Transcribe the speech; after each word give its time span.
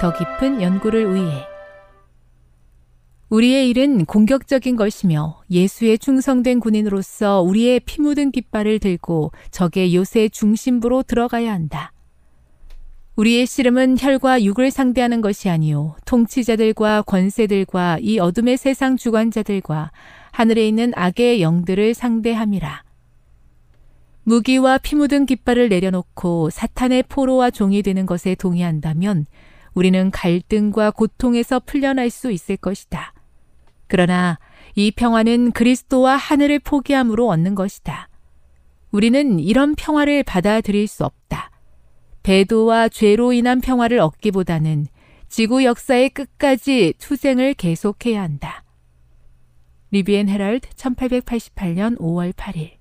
더 0.00 0.14
깊은 0.14 0.62
연구를 0.62 1.14
위해 1.14 1.44
우리의 3.28 3.68
일은 3.68 4.06
공격적인 4.06 4.74
것이며 4.74 5.42
예수의 5.50 5.98
충성된 5.98 6.58
군인으로서 6.60 7.42
우리의 7.42 7.80
피 7.80 8.00
묻은 8.00 8.30
깃발을 8.30 8.78
들고 8.78 9.30
적의 9.50 9.94
요새 9.94 10.30
중심부로 10.30 11.02
들어가야 11.02 11.52
한다. 11.52 11.92
우리의 13.16 13.44
씨름은 13.44 13.98
혈과 13.98 14.42
육을 14.42 14.70
상대하는 14.70 15.20
것이 15.20 15.50
아니요 15.50 15.96
통치자들과 16.06 17.02
권세들과 17.02 17.98
이 18.00 18.18
어둠의 18.18 18.56
세상 18.56 18.96
주관자들과 18.96 19.92
하늘에 20.32 20.66
있는 20.66 20.92
악의 20.96 21.42
영들을 21.42 21.92
상대함이라. 21.92 22.84
무기와 24.24 24.78
피 24.78 24.96
묻은 24.96 25.26
깃발을 25.26 25.68
내려놓고 25.68 26.48
사탄의 26.48 27.02
포로와 27.10 27.50
종이 27.50 27.82
되는 27.82 28.06
것에 28.06 28.34
동의한다면 28.34 29.26
우리는 29.80 30.10
갈등과 30.10 30.90
고통에서 30.90 31.58
풀려날 31.60 32.10
수 32.10 32.30
있을 32.30 32.58
것이다. 32.58 33.14
그러나 33.86 34.38
이 34.74 34.90
평화는 34.90 35.52
그리스도와 35.52 36.16
하늘을 36.16 36.58
포기함으로 36.58 37.26
얻는 37.26 37.54
것이다. 37.54 38.10
우리는 38.90 39.38
이런 39.38 39.74
평화를 39.74 40.22
받아들일 40.22 40.86
수 40.86 41.06
없다. 41.06 41.50
배도와 42.22 42.90
죄로 42.90 43.32
인한 43.32 43.62
평화를 43.62 44.00
얻기보다는 44.00 44.86
지구 45.30 45.64
역사의 45.64 46.10
끝까지 46.10 46.92
투쟁을 46.98 47.54
계속해야 47.54 48.20
한다. 48.20 48.64
리비엔 49.92 50.28
헤럴드 50.28 50.68
1888년 50.68 51.98
5월 51.98 52.34
8일 52.34 52.79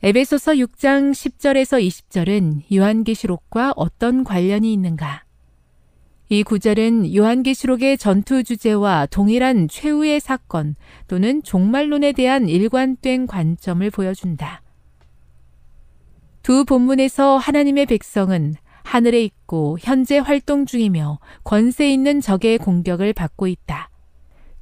에베소서 0.00 0.52
6장 0.52 1.10
10절에서 1.10 1.84
20절은 1.84 2.72
요한계시록과 2.72 3.72
어떤 3.74 4.22
관련이 4.22 4.72
있는가? 4.72 5.24
이 6.28 6.44
구절은 6.44 7.12
요한계시록의 7.16 7.98
전투 7.98 8.44
주제와 8.44 9.06
동일한 9.06 9.66
최후의 9.66 10.20
사건 10.20 10.76
또는 11.08 11.42
종말론에 11.42 12.12
대한 12.12 12.48
일관된 12.48 13.26
관점을 13.26 13.90
보여준다. 13.90 14.62
두 16.42 16.64
본문에서 16.64 17.36
하나님의 17.36 17.86
백성은 17.86 18.54
하늘에 18.84 19.20
있고 19.24 19.78
현재 19.80 20.18
활동 20.18 20.64
중이며 20.64 21.18
권세 21.42 21.90
있는 21.90 22.20
적의 22.20 22.58
공격을 22.58 23.14
받고 23.14 23.48
있다. 23.48 23.90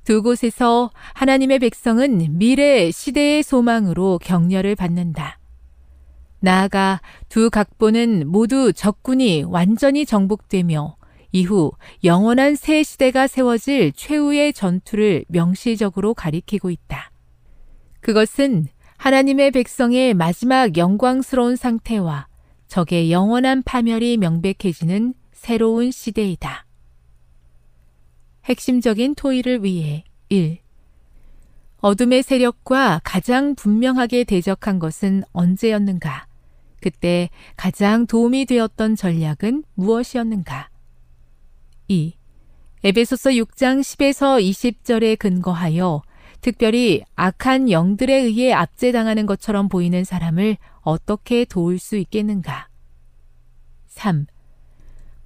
두 0.06 0.22
곳에서 0.22 0.92
하나님의 1.14 1.58
백성은 1.58 2.38
미래 2.38 2.92
시대의 2.92 3.42
소망으로 3.42 4.20
격려를 4.22 4.76
받는다. 4.76 5.40
나아가 6.38 7.00
두 7.28 7.50
각본은 7.50 8.28
모두 8.28 8.72
적군이 8.72 9.42
완전히 9.42 10.06
정복되며 10.06 10.96
이후 11.32 11.72
영원한 12.04 12.54
새 12.54 12.84
시대가 12.84 13.26
세워질 13.26 13.94
최후의 13.96 14.52
전투를 14.52 15.24
명시적으로 15.26 16.14
가리키고 16.14 16.70
있다. 16.70 17.10
그것은 17.98 18.68
하나님의 18.98 19.50
백성의 19.50 20.14
마지막 20.14 20.76
영광스러운 20.76 21.56
상태와 21.56 22.28
적의 22.68 23.10
영원한 23.10 23.64
파멸이 23.64 24.18
명백해지는 24.18 25.14
새로운 25.32 25.90
시대이다. 25.90 26.65
핵심적인 28.46 29.16
토의를 29.16 29.64
위해 29.64 30.04
1. 30.28 30.58
어둠의 31.78 32.22
세력과 32.22 33.00
가장 33.02 33.56
분명하게 33.56 34.24
대적한 34.24 34.78
것은 34.78 35.24
언제였는가? 35.32 36.26
그때 36.80 37.28
가장 37.56 38.06
도움이 38.06 38.46
되었던 38.46 38.94
전략은 38.94 39.64
무엇이었는가? 39.74 40.70
2. 41.88 42.14
에베소서 42.84 43.30
6장 43.30 43.80
10에서 43.80 44.40
20절에 44.40 45.18
근거하여 45.18 46.02
특별히 46.40 47.02
악한 47.16 47.72
영들에 47.72 48.14
의해 48.14 48.52
압제당하는 48.52 49.26
것처럼 49.26 49.68
보이는 49.68 50.04
사람을 50.04 50.56
어떻게 50.82 51.44
도울 51.44 51.80
수 51.80 51.96
있겠는가? 51.96 52.68
3. 53.88 54.26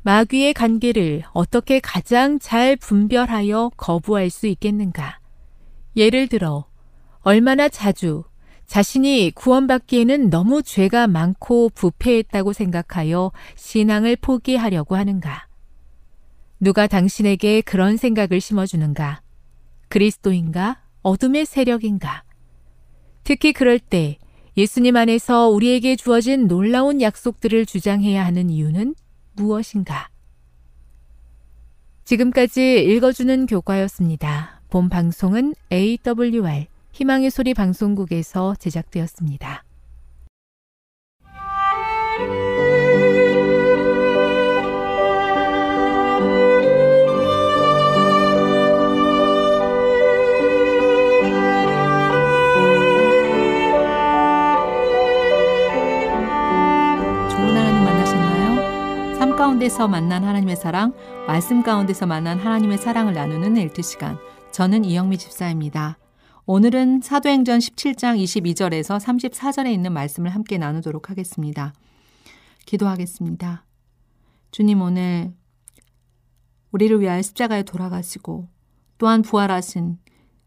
마귀의 0.02 0.55
관계를 0.55 1.25
어떻게 1.32 1.79
가장 1.79 2.38
잘 2.38 2.75
분별하여 2.76 3.73
거부할 3.76 4.31
수 4.31 4.47
있겠는가? 4.47 5.19
예를 5.97 6.26
들어, 6.29 6.64
얼마나 7.20 7.69
자주 7.69 8.25
자신이 8.67 9.32
구원받기에는 9.35 10.31
너무 10.31 10.62
죄가 10.62 11.06
많고 11.06 11.70
부패했다고 11.75 12.52
생각하여 12.52 13.32
신앙을 13.56 14.17
포기하려고 14.17 14.97
하는가? 14.97 15.47
누가 16.61 16.87
당신에게 16.87 17.61
그런 17.62 17.97
생각을 17.97 18.41
심어주는가? 18.41 19.20
그리스도인가? 19.88 20.81
어둠의 21.02 21.44
세력인가? 21.44 22.23
특히 23.25 23.52
그럴 23.52 23.79
때 23.79 24.19
예수님 24.56 24.97
안에서 24.97 25.49
우리에게 25.49 25.97
주어진 25.97 26.49
놀라운 26.49 27.00
약속들을 27.02 27.67
주장해야 27.67 28.25
하는 28.25 28.50
이유는 28.50 28.94
무엇인가? 29.40 30.08
지금까지 32.04 32.82
읽어주는 32.84 33.46
교과였습니다. 33.46 34.60
본 34.69 34.88
방송은 34.88 35.54
AWR 35.72 36.66
희망의 36.92 37.31
소리 37.31 37.54
방송국에서 37.54 38.54
제작되었습니다. 38.56 39.64
삶 59.70 59.78
가운데서 59.78 59.88
만난 59.88 60.25
하나님의 60.25 60.56
사랑, 60.56 60.93
말씀 61.28 61.62
가운데서 61.62 62.05
만난 62.05 62.40
하나님의 62.40 62.76
사랑을 62.78 63.14
나누는 63.14 63.56
엘트 63.56 63.82
시간. 63.82 64.19
저는 64.50 64.84
이영미 64.84 65.17
집사입니다. 65.17 65.96
오늘은 66.44 67.02
사도행전 67.02 67.61
17장 67.61 68.20
22절에서 68.20 68.99
34절에 68.99 69.72
있는 69.72 69.93
말씀을 69.93 70.34
함께 70.34 70.58
나누도록 70.58 71.08
하겠습니다. 71.08 71.72
기도하겠습니다. 72.67 73.64
주님 74.50 74.82
오늘 74.82 75.32
우리를 76.73 77.00
위하여 77.00 77.23
십자가에 77.23 77.62
돌아가시고 77.62 78.49
또한 78.99 79.23
부활하신 79.23 79.99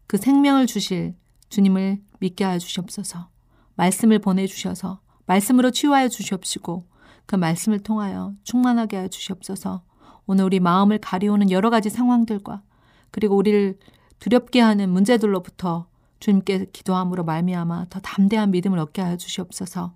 그 0.06 0.18
생명을 0.18 0.66
주실 0.66 1.14
주님을 1.48 2.02
믿게 2.20 2.44
하여 2.44 2.58
주시옵소서. 2.58 3.30
말씀을 3.76 4.18
보내 4.18 4.46
주셔서 4.46 5.00
말씀으로 5.24 5.70
치유하여 5.70 6.08
주시옵시고 6.08 6.93
그 7.26 7.36
말씀을 7.36 7.80
통하여 7.80 8.34
충만하게 8.44 8.96
하여 8.96 9.08
주시옵소서. 9.08 9.82
오늘 10.26 10.44
우리 10.44 10.60
마음을 10.60 10.98
가리우는 10.98 11.50
여러 11.50 11.70
가지 11.70 11.90
상황들과 11.90 12.62
그리고 13.10 13.36
우리를 13.36 13.78
두렵게 14.18 14.60
하는 14.60 14.90
문제들로부터 14.90 15.86
주님께 16.20 16.66
기도함으로 16.72 17.24
말미암아 17.24 17.86
더 17.90 18.00
담대한 18.00 18.50
믿음을 18.50 18.78
얻게 18.78 19.02
하여 19.02 19.16
주시옵소서. 19.16 19.94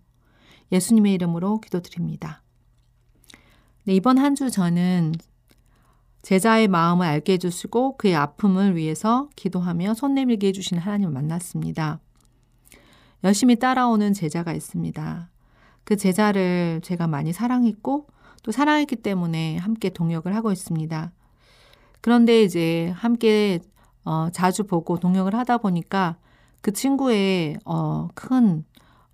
예수님의 0.71 1.15
이름으로 1.15 1.61
기도드립니다. 1.61 2.43
네, 3.85 3.95
이번 3.95 4.19
한 4.19 4.35
주 4.35 4.51
저는 4.51 5.15
제자의 6.23 6.69
마음을 6.69 7.07
알게 7.07 7.35
해주시고 7.35 7.97
그의 7.97 8.15
아픔을 8.15 8.77
위해서 8.77 9.31
기도하며 9.37 9.95
손 9.95 10.15
내밀게 10.15 10.49
해주신 10.49 10.77
하나님을 10.79 11.13
만났습니다. 11.13 12.01
열심히 13.25 13.57
따라오는 13.57 14.13
제자가 14.13 14.53
있습니다. 14.53 15.31
그 15.89 15.97
제자를 15.97 16.83
제가 16.85 17.07
많이 17.07 17.33
사랑했고 17.33 18.09
또 18.43 18.53
사랑했기 18.53 18.97
때문에 18.97 19.57
함께 19.57 19.89
동역을 19.89 20.37
하고 20.37 20.53
있습니다. 20.53 21.13
그런데 22.03 22.43
이제 22.43 22.93
함께 22.95 23.61
어, 24.05 24.29
자주 24.31 24.65
보고 24.65 24.99
동역을 24.99 25.35
하다 25.35 25.57
보니까 25.57 26.19
그 26.61 26.75
친구의 26.75 27.57
어, 27.65 28.09
큰 28.15 28.67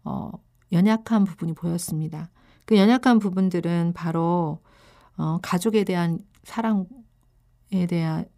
어, 0.03 0.33
연약한 0.73 1.23
부분이 1.23 1.53
보였습니다. 1.53 2.31
그 2.65 2.77
연약한 2.77 3.21
부분들은 3.21 3.93
바로 3.95 4.59
어, 5.17 5.39
가족에 5.43 5.85
대한 5.85 6.19
사랑에 6.43 6.87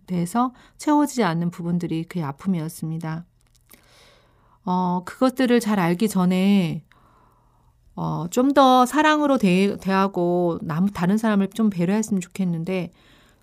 대해서 0.06 0.52
채워지지 0.76 1.24
않는 1.24 1.50
부분들이 1.50 2.04
그의 2.04 2.22
아픔이었습니다. 2.22 3.24
어, 4.66 5.02
그것들을 5.06 5.58
잘 5.60 5.80
알기 5.80 6.10
전에 6.10 6.85
어, 7.96 8.26
좀 8.30 8.52
더 8.52 8.86
사랑으로 8.86 9.38
대, 9.38 9.76
대하고 9.78 10.58
남, 10.62 10.86
다른 10.88 11.18
사람을 11.18 11.48
좀 11.50 11.70
배려했으면 11.70 12.20
좋겠는데 12.20 12.90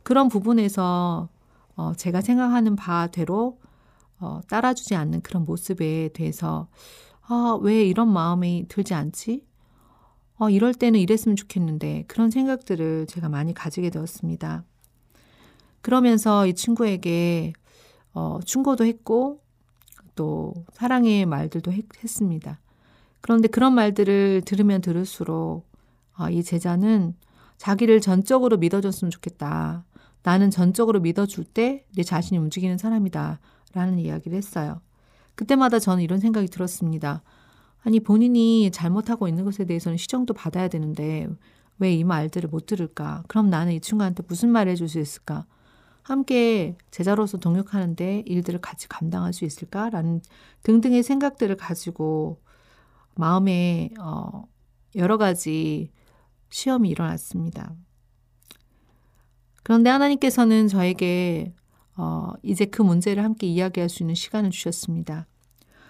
그런 0.04 0.30
부분에서 0.30 1.30
어, 1.76 1.94
제가 1.98 2.22
생각하는 2.22 2.76
바대로 2.76 3.60
어, 4.20 4.42
따라주지 4.48 4.96
않는 4.96 5.22
그런 5.22 5.46
모습에 5.46 6.10
대해서 6.14 6.68
아, 7.28 7.58
왜 7.62 7.84
이런 7.84 8.12
마음이 8.12 8.66
들지 8.70 8.94
않지? 8.94 9.46
어, 10.38 10.50
이럴 10.50 10.74
때는 10.74 11.00
이랬으면 11.00 11.36
좋겠는데 11.36 12.06
그런 12.08 12.30
생각들을 12.32 13.08
제가 13.08 13.30
많이 13.30 13.54
가지게 13.54 13.90
되었습니다. 13.90 14.64
그러면서 15.82 16.48
이 16.48 16.54
친구에게 16.54 17.54
어, 18.14 18.40
충고도 18.46 18.86
했고 18.86 19.42
또 20.16 20.54
사랑의 20.74 21.26
말들도 21.26 21.72
했, 21.72 21.86
습니다 22.06 22.60
그런데 23.24 23.48
그런 23.50 23.74
말들을 23.76 24.44
들으면 24.46 24.82
들을수록 24.82 25.68
아, 26.14 26.30
이 26.30 26.44
제자는 26.44 27.16
자기를 27.58 28.02
전적으로 28.02 28.58
믿어줬으면 28.58 29.12
좋겠다. 29.12 29.86
나는 30.24 30.52
전적으로 30.52 31.02
믿어줄 31.02 31.46
때 31.46 31.86
내 31.96 32.04
자신이 32.04 32.38
움직이는 32.40 32.78
사람이다. 32.78 33.40
라는 33.74 34.00
이야기를 34.00 34.38
했어요. 34.38 34.82
그때마다 35.36 35.80
저는 35.80 36.04
이런 36.04 36.20
생각이 36.20 36.48
들었습니다. 36.48 37.24
아니, 37.84 38.00
본인이 38.02 38.72
잘못하고 38.72 39.28
있는 39.28 39.46
것에 39.46 39.66
대해서는 39.66 39.98
시정도 39.98 40.34
받아야 40.36 40.68
되는데 40.68 41.28
왜 41.80 41.96
이 41.96 42.04
말들을 42.04 42.50
못 42.50 42.68
들을까? 42.68 43.24
그럼 43.28 43.50
나는 43.50 43.74
이 43.74 43.82
친구한테 43.82 44.24
무슨 44.28 44.50
말을 44.50 44.72
해줄 44.74 44.88
수 44.90 45.00
있을까? 45.00 45.46
함께 46.04 46.78
제자로서 46.92 47.38
동역하는데 47.40 48.24
일들을 48.28 48.62
같이 48.62 48.88
감당할 48.90 49.34
수 49.34 49.46
있을까라는 49.46 50.22
등등의 50.64 51.04
생각들을 51.04 51.56
가지고 51.58 52.42
마음에 53.16 53.90
어, 54.00 54.46
여러 54.96 55.18
가지 55.18 55.92
시험이 56.50 56.90
일어났습니다. 56.90 57.74
그런데 59.64 59.90
하나님께서는 59.90 60.68
저에게 60.68 61.54
어, 61.96 62.32
이제 62.44 62.66
그 62.66 62.82
문제를 62.82 63.24
함께 63.24 63.48
이야기할 63.48 63.90
수 63.90 64.04
있는 64.04 64.16
시간을 64.16 64.52
주셨습니다. 64.52 65.28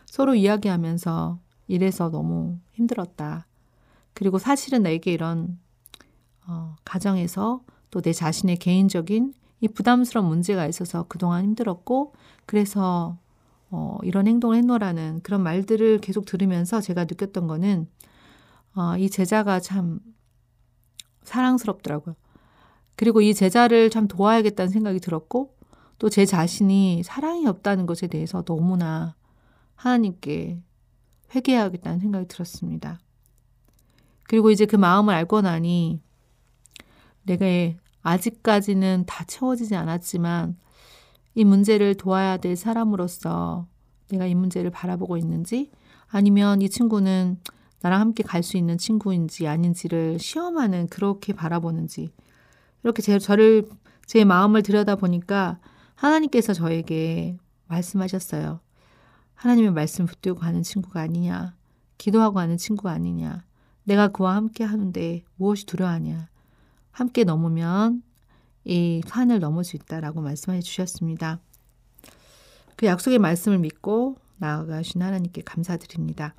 서로 0.06 0.36
이야기하면서 0.36 1.40
이래서 1.68 2.10
너무 2.10 2.60
힘들었다. 2.74 3.48
그리고 4.14 4.38
사실은 4.38 4.84
내게 4.84 5.12
이런 5.12 5.60
어, 6.46 6.75
가정에서 6.86 7.62
또 7.89 8.01
내 8.01 8.12
자신의 8.12 8.58
개인적인 8.58 9.34
이 9.62 9.68
부담스러운 9.68 10.27
문제가 10.27 10.65
있어서 10.65 11.03
그동안 11.08 11.44
힘들었고 11.44 12.13
그래서 12.48 13.20
어, 13.75 13.98
이런 14.03 14.27
행동을 14.27 14.56
했노라는 14.58 15.22
그런 15.24 15.42
말들을 15.42 15.98
계속 15.98 16.25
들으면서 16.25 16.80
제가 16.80 17.06
느꼈던 17.06 17.48
거는 17.48 17.88
어, 18.75 18.96
이 18.98 19.10
제자가 19.10 19.60
참 19.60 20.00
사랑스럽더라고요. 21.24 22.15
그리고 22.96 23.22
이 23.22 23.34
제자를 23.34 23.89
참 23.89 24.08
도와야겠다는 24.08 24.72
생각이 24.72 25.00
들었고 25.00 25.56
또 25.98 26.10
제 26.10 26.25
자신이 26.25 27.01
사랑이 27.03 27.48
없다는 27.48 27.88
것에 27.88 28.06
대해서 28.06 28.44
너무나 28.44 29.15
하나님께 29.74 30.62
회개해야겠다는 31.34 32.00
생각이 32.00 32.27
들었습니다. 32.27 33.00
그리고 34.25 34.51
이제 34.51 34.68
그 34.68 34.75
마음을 34.75 35.15
알고 35.15 35.42
나니 35.42 36.00
내가 37.24 37.46
아직까지는 38.03 39.06
다 39.08 39.24
채워지지 39.24 39.75
않았지만 39.75 40.58
이 41.36 41.44
문제를 41.44 41.96
도와야 41.96 42.38
될 42.38 42.56
사람으로서 42.56 43.68
내가 44.10 44.25
이 44.25 44.36
문제를 44.36 44.70
바라보고 44.70 45.18
있는지 45.18 45.72
아니면 46.08 46.62
이 46.62 46.70
친구는 46.70 47.38
나랑 47.82 48.00
함께 48.00 48.24
갈 48.24 48.44
수 48.44 48.58
있는 48.58 48.78
친구인지 48.78 49.48
아닌지를 49.48 50.20
시험하는 50.20 50.88
그렇게 50.88 51.34
바라보는지 51.34 52.13
이렇게 52.84 53.02
제, 53.02 53.18
저를 53.20 53.68
제 54.06 54.24
마음을 54.24 54.62
들여다 54.63 54.96
보니까 54.96 55.60
하나님께서 55.96 56.54
저에게 56.54 57.38
말씀하셨어요. 57.68 58.60
하나님의 59.36 59.72
말씀 59.72 60.06
붙들고 60.06 60.40
가는 60.40 60.62
친구가 60.63 61.02
아니냐. 61.02 61.56
기도하고 61.98 62.36
가는 62.36 62.58
친구가 62.58 62.92
아니냐. 62.92 63.44
내가 63.84 64.10
그와 64.10 64.36
함께 64.36 64.63
하는데 64.63 65.24
무엇이 65.36 65.66
두려워하냐. 65.66 66.30
함께 66.92 67.24
넘으면 67.24 68.04
이 68.65 69.01
산을 69.05 69.39
넘을 69.39 69.63
수 69.63 69.75
있다라고 69.75 70.22
말씀해 70.22 70.62
주셨습니다. 70.62 71.39
그 72.75 72.86
약속의 72.86 73.20
말씀을 73.20 73.60
믿고 73.60 74.17
나아가신 74.38 75.01
하나님께 75.01 75.41
감사드립니다. 75.43 76.34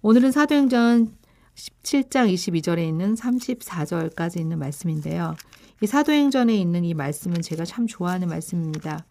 오늘은 0.00 0.32
사도행전 0.32 1.14
17장 1.54 2.32
22절에 2.32 2.86
있는 2.86 3.14
34절까지 3.14 4.38
있는 4.38 4.58
말씀인데요. 4.58 5.36
이 5.80 5.86
사도행전에 5.86 6.54
있는 6.54 6.84
이 6.84 6.94
말씀은 6.94 7.42
제가 7.42 7.64
참 7.64 7.86
좋아하는 7.86 8.28
말씀입니다. 8.28 9.04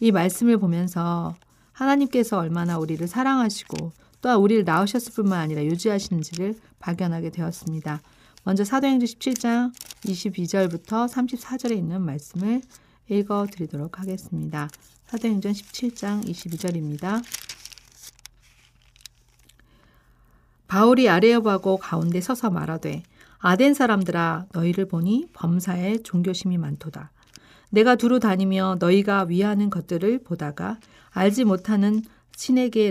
이 0.00 0.10
말씀을 0.12 0.58
보면서 0.58 1.34
하나님께서 1.72 2.38
얼마나 2.38 2.78
우리를 2.78 3.06
사랑하시고 3.06 3.92
또한 4.20 4.38
우리를 4.38 4.64
낳으셨을 4.64 5.12
뿐만 5.14 5.40
아니라 5.40 5.64
유지하시는지를 5.64 6.54
발견하게 6.78 7.30
되었습니다. 7.30 8.02
먼저 8.46 8.62
사도행전 8.62 9.08
17장 9.08 9.72
22절부터 10.04 11.08
34절에 11.08 11.76
있는 11.76 12.00
말씀을 12.00 12.62
읽어 13.08 13.44
드리도록 13.50 13.98
하겠습니다. 13.98 14.68
사도행전 15.06 15.50
17장 15.50 16.24
22절입니다. 16.24 17.24
바울이 20.68 21.08
아레오바고 21.08 21.78
가운데 21.78 22.20
서서 22.20 22.50
말하되 22.50 23.02
아덴 23.38 23.74
사람들아 23.74 24.46
너희를 24.52 24.86
보니 24.86 25.26
범사에 25.32 26.04
종교심이 26.04 26.56
많도다. 26.56 27.10
내가 27.70 27.96
두루 27.96 28.20
다니며 28.20 28.76
너희가 28.78 29.24
위하는 29.24 29.70
것들을 29.70 30.22
보다가 30.22 30.78
알지 31.10 31.42
못하는 31.42 32.00
신에게 32.36 32.86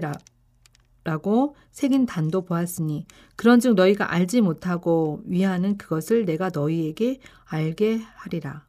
라 1.05 1.13
라고 1.13 1.55
새긴 1.71 2.07
단도 2.07 2.41
보았으니 2.45 3.05
그런즉 3.35 3.75
너희가 3.75 4.11
알지 4.11 4.41
못하고 4.41 5.21
위하는 5.25 5.77
그것을 5.77 6.25
내가 6.25 6.49
너희에게 6.53 7.19
알게 7.45 8.01
하리라. 8.15 8.65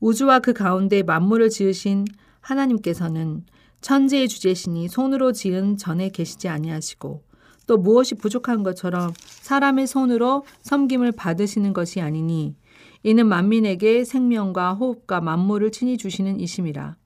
우주와 0.00 0.40
그 0.40 0.52
가운데 0.52 1.02
만물을 1.02 1.48
지으신 1.48 2.04
하나님께서는 2.40 3.46
천지의 3.80 4.28
주제시니 4.28 4.88
손으로 4.88 5.32
지은 5.32 5.76
전에 5.76 6.08
계시지 6.08 6.48
아니하시고 6.48 7.24
또 7.68 7.76
무엇이 7.76 8.16
부족한 8.16 8.64
것처럼 8.64 9.12
사람의 9.26 9.86
손으로 9.86 10.44
섬김을 10.62 11.12
받으시는 11.12 11.72
것이 11.72 12.00
아니니 12.00 12.56
이는 13.04 13.28
만민에게 13.28 14.04
생명과 14.04 14.74
호흡과 14.74 15.20
만물을 15.20 15.70
친히 15.70 15.98
주시는 15.98 16.40
이심이라. 16.40 16.96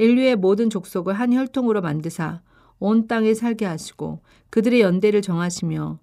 인류의 0.00 0.36
모든 0.36 0.70
족속을 0.70 1.12
한 1.12 1.34
혈통으로 1.34 1.82
만드사 1.82 2.40
온 2.78 3.06
땅에 3.06 3.34
살게 3.34 3.66
하시고 3.66 4.22
그들의 4.48 4.80
연대를 4.80 5.20
정하시며 5.20 5.98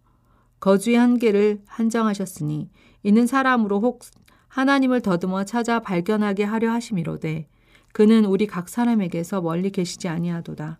거주의 0.60 0.98
한계를 0.98 1.62
한정하셨으니 1.66 2.70
이는 3.01 3.25
사람으로 3.25 3.80
혹 3.80 4.04
하나님을 4.50 5.01
더듬어 5.01 5.46
찾아 5.46 5.80
발견하게 5.80 6.44
하려 6.44 6.72
하심이로되 6.74 7.48
그는 7.92 8.25
우리 8.25 8.46
각 8.46 8.70
사람에게서 8.70 9.42
멀리 9.42 9.72
계시지 9.72 10.08
아니하도다. 10.08 10.80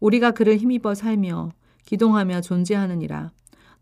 우리가 0.00 0.32
그를 0.32 0.56
힘입어 0.56 0.96
살며 0.96 1.52
기동하며 1.84 2.40
존재하느니라. 2.40 3.30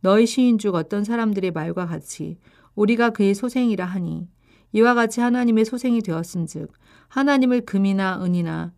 너희 0.00 0.26
시인 0.26 0.58
중 0.58 0.74
어떤 0.74 1.02
사람들의 1.02 1.50
말과 1.52 1.86
같이 1.86 2.36
우리가 2.74 3.10
그의 3.10 3.34
소생이라 3.34 3.86
하니 3.86 4.28
이와 4.74 4.94
같이 4.94 5.20
하나님의 5.20 5.64
소생이 5.64 6.02
되었은즉 6.02 6.70
하나님을 7.08 7.62
금이나 7.62 8.22
은이나 8.22 8.72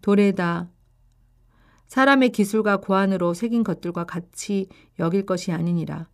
돌에다 0.00 0.68
사람의 1.86 2.30
기술과 2.30 2.78
고안으로 2.78 3.34
새긴 3.34 3.62
것들과 3.62 4.04
같이 4.04 4.66
여길 4.98 5.26
것이 5.26 5.52
아니니라. 5.52 6.08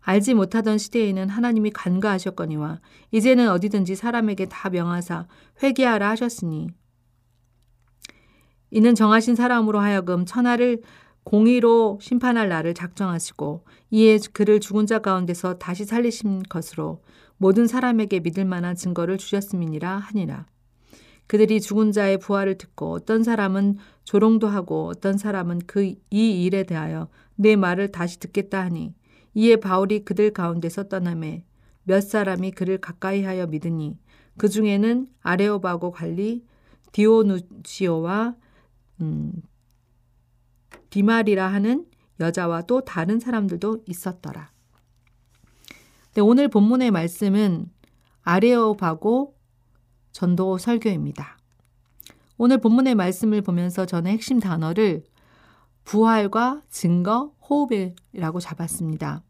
알지 0.00 0.34
못하던 0.34 0.78
시대에는 0.78 1.28
하나님이 1.28 1.70
간과하셨거니와 1.70 2.80
이제는 3.10 3.50
어디든지 3.50 3.96
사람에게 3.96 4.46
다 4.46 4.70
명하사 4.70 5.26
회개하라 5.64 6.10
하셨으니 6.10 6.68
이는 8.70 8.94
정하신 8.94 9.34
사람으로 9.34 9.80
하여금 9.80 10.24
천하를 10.24 10.80
공의로 11.24 11.98
심판할 12.00 12.48
날을 12.48 12.74
작정하시고 12.74 13.64
이에 13.90 14.18
그를 14.32 14.60
죽은 14.60 14.86
자 14.86 15.00
가운데서 15.00 15.58
다시 15.58 15.84
살리신 15.84 16.44
것으로 16.48 17.02
모든 17.38 17.66
사람에게 17.66 18.20
믿을 18.20 18.44
만한 18.44 18.74
증거를 18.74 19.18
주셨음이니라 19.18 19.96
하니라. 19.96 20.46
그들이 21.26 21.60
죽은 21.60 21.92
자의 21.92 22.18
부활을 22.18 22.56
듣고 22.56 22.92
어떤 22.92 23.24
사람은 23.24 23.78
조롱도 24.04 24.46
하고 24.46 24.86
어떤 24.86 25.18
사람은 25.18 25.60
그 25.66 25.96
이 26.10 26.44
일에 26.44 26.62
대하여 26.62 27.08
내 27.34 27.56
말을 27.56 27.92
다시 27.92 28.18
듣겠다 28.20 28.62
하니 28.62 28.94
이에 29.34 29.56
바울이 29.56 30.04
그들 30.04 30.32
가운데서 30.32 30.84
떠남에 30.84 31.44
몇 31.84 32.00
사람이 32.00 32.52
그를 32.52 32.78
가까이 32.78 33.22
하여 33.22 33.46
믿으니 33.46 33.98
그 34.38 34.48
중에는 34.48 35.08
아레오바고 35.20 35.92
관리 35.92 36.44
디오누치오와 36.92 38.34
음, 39.02 39.32
디말이라 40.90 41.46
하는 41.46 41.86
여자와 42.18 42.62
또 42.62 42.80
다른 42.80 43.20
사람들도 43.20 43.84
있었더라. 43.86 44.50
네, 46.16 46.22
오늘 46.22 46.48
본문의 46.48 46.92
말씀은 46.92 47.70
아레오바고 48.22 49.36
전도 50.12 50.56
설교입니다. 50.56 51.36
오늘 52.38 52.56
본문의 52.56 52.94
말씀을 52.94 53.42
보면서 53.42 53.84
저는 53.84 54.10
핵심 54.10 54.40
단어를 54.40 55.04
부활과 55.84 56.62
증거, 56.70 57.34
호흡이라고 57.46 58.40
잡았습니다. 58.40 59.24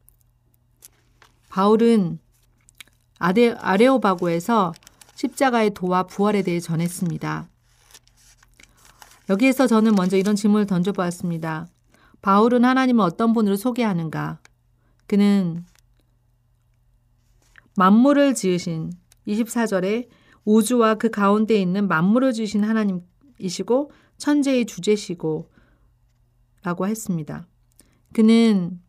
바울은 1.49 2.21
아레, 3.19 3.57
아레오바고에서 3.59 4.73
십자가의 5.16 5.71
도와 5.75 6.05
부활에 6.05 6.43
대해 6.43 6.61
전했습니다. 6.61 7.49
여기에서 9.28 9.66
저는 9.66 9.97
먼저 9.97 10.16
이런 10.16 10.37
질문을 10.37 10.66
던져보았습니다. 10.66 11.66
바울은 12.23 12.64
하나님을 12.64 13.05
어떤 13.05 13.33
분으로 13.33 13.57
소개하는가? 13.57 14.38
그는 15.09 15.64
만물을 17.76 18.35
지으신 18.35 18.90
24절에 19.26 20.09
우주와 20.45 20.95
그 20.95 21.11
가운데 21.11 21.61
있는 21.61 21.88
만물을 21.88 22.33
지으신 22.33 22.64
하나님이시고 22.64 23.90
천재의 24.18 24.66
주제시고 24.66 25.50
라고 26.62 26.87
했습니다. 26.87 27.47
그는 28.12 28.80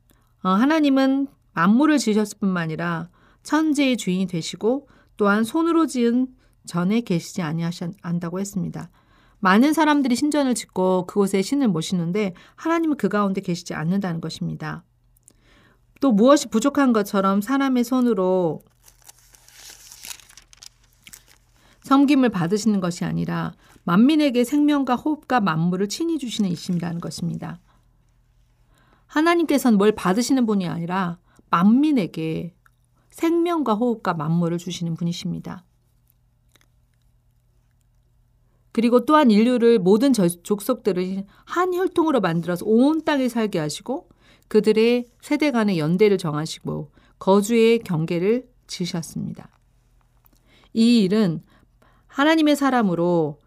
어, 0.43 0.49
하나님은 0.49 1.27
만물을 1.53 1.97
지으셨을 1.97 2.37
뿐만 2.39 2.63
아니라 2.63 3.09
천재의 3.43 3.97
주인이 3.97 4.27
되시고 4.27 4.87
또한 5.17 5.43
손으로 5.43 5.87
지은 5.87 6.27
전에 6.65 7.01
계시지 7.01 7.41
아니하신다고 7.41 8.39
했습니다. 8.39 8.89
많은 9.39 9.73
사람들이 9.73 10.15
신전을 10.15 10.55
짓고 10.55 11.05
그곳에 11.07 11.41
신을 11.41 11.67
모시는데 11.67 12.33
하나님은 12.55 12.97
그 12.97 13.09
가운데 13.09 13.41
계시지 13.41 13.73
않는다는 13.73 14.21
것입니다. 14.21 14.83
또 16.01 16.11
무엇이 16.11 16.47
부족한 16.49 16.93
것처럼 16.93 17.41
사람의 17.41 17.83
손으로 17.83 18.61
섬김을 21.87 22.29
받으시는 22.29 22.81
것이 22.81 23.05
아니라 23.05 23.53
만민에게 23.85 24.43
생명과 24.43 24.97
호흡과 24.97 25.39
만물을 25.39 25.87
친히 25.87 26.19
주시는 26.19 26.49
이심이라는 26.49 26.99
것입니다. 26.99 27.61
하나님께서는 29.05 29.77
뭘 29.77 29.93
받으시는 29.93 30.45
분이 30.45 30.67
아니라 30.67 31.17
만민에게 31.49 32.53
생명과 33.09 33.75
호흡과 33.75 34.15
만물을 34.15 34.57
주시는 34.57 34.95
분이십니다. 34.95 35.63
그리고 38.73 39.05
또한 39.05 39.31
인류를 39.31 39.79
모든 39.79 40.11
족속들을 40.11 41.23
한 41.45 41.73
혈통으로 41.73 42.19
만들어서 42.19 42.65
온 42.65 43.05
땅에 43.05 43.29
살게 43.29 43.59
하시고 43.59 44.09
그들의 44.49 45.05
세대 45.21 45.51
간의 45.51 45.79
연대를 45.79 46.17
정하시고 46.17 46.91
거주의 47.17 47.79
경계를 47.79 48.49
지으셨습니다. 48.67 49.49
이 50.73 51.03
일은 51.03 51.41
하나님의 52.17 52.55
사람으로 52.55 53.37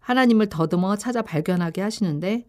하나님을 0.00 0.48
더듬어 0.48 0.96
찾아 0.96 1.22
발견하게 1.22 1.80
하시는데 1.80 2.48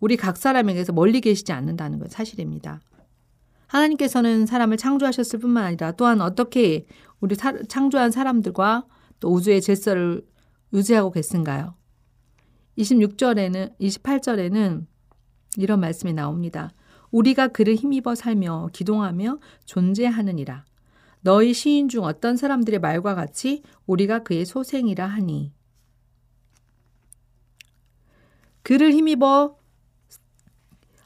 우리 0.00 0.16
각 0.16 0.36
사람에게서 0.36 0.92
멀리 0.92 1.20
계시지 1.20 1.52
않는다는 1.52 2.00
것 2.00 2.10
사실입니다. 2.10 2.80
하나님께서는 3.68 4.44
사람을 4.44 4.76
창조하셨을 4.76 5.38
뿐만 5.38 5.64
아니라 5.64 5.92
또한 5.92 6.20
어떻게 6.20 6.86
우리 7.20 7.36
사, 7.36 7.54
창조한 7.68 8.10
사람들과 8.10 8.86
또 9.20 9.32
우주의 9.32 9.60
질서를 9.60 10.26
유지하고 10.72 11.12
계신가요? 11.12 11.76
26절에는 12.76 13.78
28절에는 13.78 14.86
이런 15.58 15.78
말씀이 15.78 16.12
나옵니다. 16.12 16.72
우리가 17.12 17.48
그를 17.48 17.76
힘입어 17.76 18.16
살며 18.16 18.70
기동하며 18.72 19.38
존재하느니라. 19.64 20.64
너희 21.26 21.54
시인 21.54 21.88
중 21.88 22.04
어떤 22.04 22.36
사람들의 22.36 22.78
말과 22.78 23.16
같이 23.16 23.64
우리가 23.86 24.22
그의 24.22 24.46
소생이라 24.46 25.04
하니. 25.06 25.52
그를 28.62 28.92
힘입어 28.92 29.58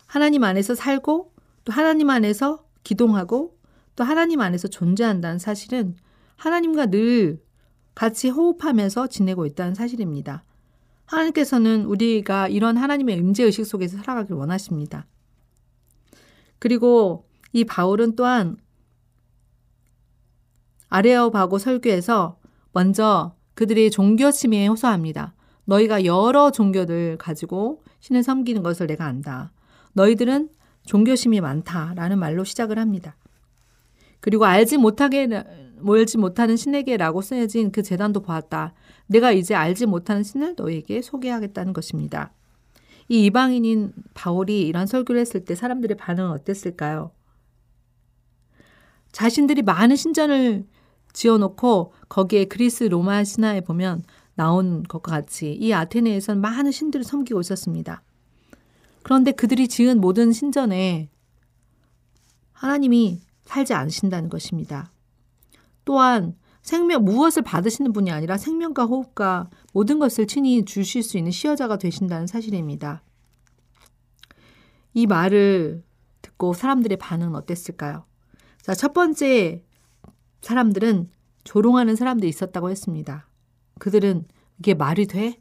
하나님 0.04 0.44
안에서 0.44 0.74
살고 0.74 1.32
또 1.64 1.72
하나님 1.72 2.10
안에서 2.10 2.66
기동하고 2.84 3.56
또 3.96 4.04
하나님 4.04 4.42
안에서 4.42 4.68
존재한다는 4.68 5.38
사실은 5.38 5.96
하나님과 6.36 6.86
늘 6.90 7.42
같이 7.94 8.28
호흡하면서 8.28 9.06
지내고 9.06 9.46
있다는 9.46 9.74
사실입니다. 9.74 10.44
하나님께서는 11.06 11.86
우리가 11.86 12.48
이런 12.48 12.76
하나님의 12.76 13.16
임재 13.16 13.44
의식 13.44 13.64
속에서 13.64 13.96
살아가길 13.96 14.34
원하십니다. 14.34 15.06
그리고 16.58 17.26
이 17.54 17.64
바울은 17.64 18.16
또한 18.16 18.58
아레오바고 20.90 21.58
설교에서 21.58 22.38
먼저 22.72 23.34
그들의 23.54 23.90
종교 23.90 24.30
침해에 24.30 24.66
호소합니다. 24.66 25.34
너희가 25.64 26.04
여러 26.04 26.50
종교들 26.50 27.16
가지고 27.16 27.82
신을 28.00 28.22
섬기는 28.22 28.62
것을 28.62 28.86
내가 28.86 29.06
안다. 29.06 29.52
너희들은 29.94 30.50
종교심이 30.84 31.40
많다라는 31.40 32.18
말로 32.18 32.44
시작을 32.44 32.78
합니다. 32.78 33.16
그리고 34.20 34.44
알지 34.44 34.78
못하게 34.78 35.28
몰지 35.78 36.18
못하는 36.18 36.56
신에게라고 36.56 37.22
쓰여진 37.22 37.70
그 37.72 37.82
재단도 37.82 38.20
보았다. 38.20 38.74
내가 39.06 39.32
이제 39.32 39.54
알지 39.54 39.86
못하는 39.86 40.22
신을 40.22 40.54
너에게 40.56 41.02
소개하겠다는 41.02 41.72
것입니다. 41.72 42.32
이 43.08 43.24
이방인인 43.26 43.92
바울이 44.14 44.62
이런 44.62 44.86
설교를 44.86 45.20
했을 45.20 45.44
때 45.44 45.54
사람들의 45.54 45.96
반응은 45.96 46.30
어땠을까요? 46.30 47.12
자신들이 49.12 49.62
많은 49.62 49.96
신전을 49.96 50.66
지어놓고 51.12 51.92
거기에 52.08 52.46
그리스 52.46 52.84
로마 52.84 53.24
신화에 53.24 53.62
보면 53.62 54.04
나온 54.34 54.82
것과 54.84 55.12
같이 55.12 55.52
이 55.52 55.72
아테네에선 55.72 56.40
많은 56.40 56.72
신들을 56.72 57.04
섬기고 57.04 57.40
있었습니다. 57.40 58.02
그런데 59.02 59.32
그들이 59.32 59.68
지은 59.68 60.00
모든 60.00 60.32
신전에 60.32 61.08
하나님이 62.52 63.20
살지 63.44 63.74
않으신다는 63.74 64.28
것입니다. 64.28 64.92
또한 65.84 66.36
생명 66.62 67.04
무엇을 67.04 67.42
받으시는 67.42 67.92
분이 67.92 68.10
아니라 68.10 68.36
생명과 68.36 68.84
호흡과 68.84 69.50
모든 69.72 69.98
것을 69.98 70.26
친히 70.26 70.64
주실 70.64 71.02
수 71.02 71.16
있는 71.16 71.32
시여자가 71.32 71.78
되신다는 71.78 72.26
사실입니다. 72.26 73.02
이 74.92 75.06
말을 75.06 75.82
듣고 76.22 76.52
사람들의 76.52 76.98
반응은 76.98 77.34
어땠을까요? 77.34 78.04
자, 78.60 78.74
첫 78.74 78.92
번째 78.92 79.64
사람들은 80.40 81.10
조롱하는 81.44 81.96
사람들이 81.96 82.28
있었다고 82.28 82.70
했습니다. 82.70 83.26
그들은 83.78 84.24
이게 84.58 84.74
말이 84.74 85.06
돼? 85.06 85.40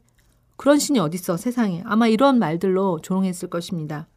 그런 0.56 0.78
신이 0.78 0.98
어딨어 0.98 1.36
세상에. 1.36 1.82
아마 1.86 2.06
이런 2.06 2.38
말들로 2.38 3.00
조롱했을 3.00 3.48
것입니다. 3.48 4.08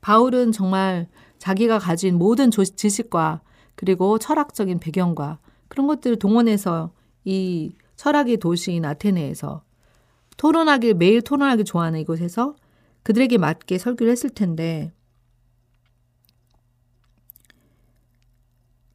바울은 0.00 0.52
정말 0.52 1.08
자기가 1.38 1.78
가진 1.78 2.16
모든 2.16 2.50
지식과 2.50 3.42
그리고 3.74 4.18
철학적인 4.18 4.78
배경과 4.78 5.38
그런 5.68 5.86
것들을 5.86 6.18
동원해서 6.18 6.92
이 7.24 7.74
철학의 7.96 8.38
도시인 8.38 8.84
아테네에서 8.84 9.62
토론하길 10.36 10.94
매일 10.94 11.20
토론하기 11.20 11.64
좋아하는 11.64 12.00
이곳에서 12.00 12.56
그들에게 13.02 13.38
맞게 13.38 13.78
설교를 13.78 14.10
했을 14.10 14.30
텐데 14.30 14.92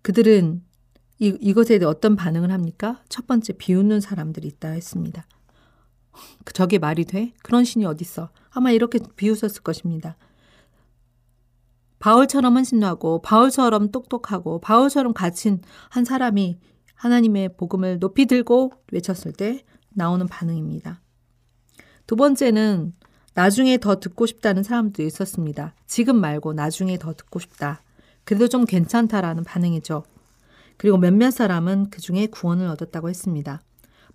그들은 0.05 0.61
이, 1.17 1.35
이것에 1.41 1.79
대해 1.79 1.89
어떤 1.89 2.15
반응을 2.15 2.51
합니까? 2.51 3.01
첫 3.09 3.25
번째 3.25 3.53
비웃는 3.53 4.01
사람들이 4.01 4.47
있다 4.47 4.69
했습니다. 4.69 5.25
그 6.43 6.53
저게 6.53 6.77
말이 6.77 7.05
돼? 7.05 7.33
그런 7.41 7.63
신이 7.63 7.85
어딨어? 7.85 8.29
아마 8.51 8.69
이렇게 8.69 8.99
비웃었을 9.15 9.63
것입니다. 9.63 10.15
바울처럼 11.97 12.55
헌신하고 12.55 13.23
바울처럼 13.23 13.89
똑똑하고 13.89 14.61
바울처럼 14.61 15.15
갇힌 15.15 15.63
한 15.89 16.05
사람이 16.05 16.59
하나님의 16.93 17.57
복음을 17.57 17.97
높이 17.97 18.27
들고 18.27 18.73
외쳤을 18.91 19.33
때 19.33 19.63
나오는 19.89 20.27
반응입니다. 20.27 21.01
두 22.05 22.15
번째는 22.15 22.93
나중에 23.33 23.79
더 23.79 23.99
듣고 23.99 24.27
싶다는 24.27 24.61
사람도 24.61 25.01
있었습니다. 25.01 25.73
지금 25.87 26.21
말고 26.21 26.53
나중에 26.53 26.99
더 26.99 27.15
듣고 27.15 27.39
싶다. 27.39 27.81
그래도 28.25 28.47
좀 28.47 28.65
괜찮다라는 28.65 29.43
반응이죠. 29.43 30.03
그리고 30.77 30.97
몇몇 30.97 31.31
사람은 31.31 31.89
그 31.89 32.01
중에 32.01 32.27
구원을 32.27 32.67
얻었다고 32.67 33.09
했습니다. 33.09 33.61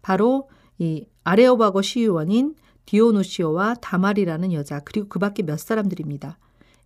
바로 0.03 0.51
이 0.79 1.07
아레오바고 1.25 1.83
시의원인 1.83 2.55
디오누시오와 2.87 3.75
다말이라는 3.81 4.53
여자 4.53 4.81
그리고 4.81 5.09
그 5.09 5.19
밖에 5.19 5.43
몇 5.43 5.59
사람들입니다. 5.59 6.39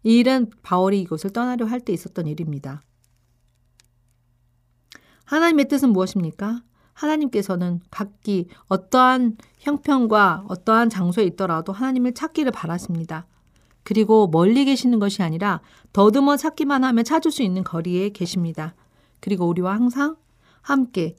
이 0.03 0.19
일은 0.19 0.51
바울이 0.63 1.01
이곳을 1.01 1.31
떠나려 1.31 1.67
할 1.67 1.81
때 1.81 1.93
있었던 1.93 2.27
일입니다. 2.27 2.83
하나님의 5.25 5.69
뜻은 5.69 5.91
무엇입니까? 5.91 6.63
하나님께서는 6.93 7.81
각기 7.91 8.49
어떠한 8.69 9.37
형편과 9.59 10.45
어떠한 10.49 10.91
장소에 10.91 11.25
있더라도 11.25 11.73
하나님을 11.73 12.13
찾기를 12.13 12.53
바라십니다. 12.53 13.27
그리고 13.85 14.27
멀리 14.27 14.65
계시는 14.65 14.99
것이 14.99 15.23
아니라 15.23 15.61
더듬어 15.93 16.37
찾기만 16.37 16.83
하면 16.85 17.05
찾을 17.05 17.31
수 17.31 17.43
있는 17.43 17.63
거리에 17.63 18.09
계십니다. 18.09 18.75
그리고 19.21 19.47
우리와 19.47 19.75
항상 19.75 20.17
함께 20.63 21.17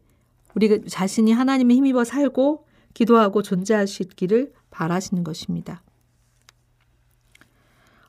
우리 0.55 0.85
자신이 0.87 1.31
하나님의 1.31 1.77
힘입어 1.77 2.03
살고 2.03 2.65
기도하고 2.93 3.41
존재하시기를 3.41 4.53
바라시는 4.71 5.23
것입니다. 5.23 5.83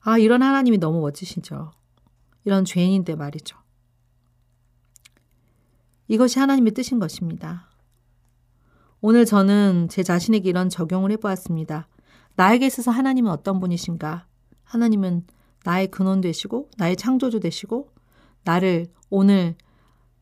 아, 0.01 0.19
이런 0.19 0.43
하나님이 0.43 0.79
너무 0.79 1.01
멋지시죠. 1.01 1.73
이런 2.45 2.65
죄인인데 2.65 3.17
말이죠. 3.17 3.59
이것이 6.09 6.39
하나님의 6.39 6.73
뜻인 6.73 7.01
것입니다. 7.01 7.69
오늘 9.01 9.25
저는 9.25 9.89
제 9.91 10.03
자신에게 10.03 10.49
이런 10.49 10.69
적용을 10.69 11.11
해보았습니다. 11.13 11.89
나에게 12.37 12.67
있어서 12.67 12.91
하나님은 12.93 13.31
어떤 13.31 13.59
분이신가? 13.61 14.27
하나님은 14.67 15.25
나의 15.65 15.89
근원 15.89 16.21
되시고, 16.21 16.71
나의 16.77 16.97
창조주 16.97 17.41
되시고, 17.41 17.91
나를 18.45 18.87
오늘 19.11 19.57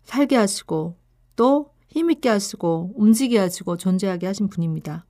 살게 0.05 0.37
하시고 0.37 0.97
또 1.37 1.73
힘있게 1.89 2.29
하시고 2.29 2.93
움직이게 2.97 3.39
하시고 3.39 3.77
존재하게 3.77 4.27
하신 4.27 4.49
분입니다. 4.49 5.07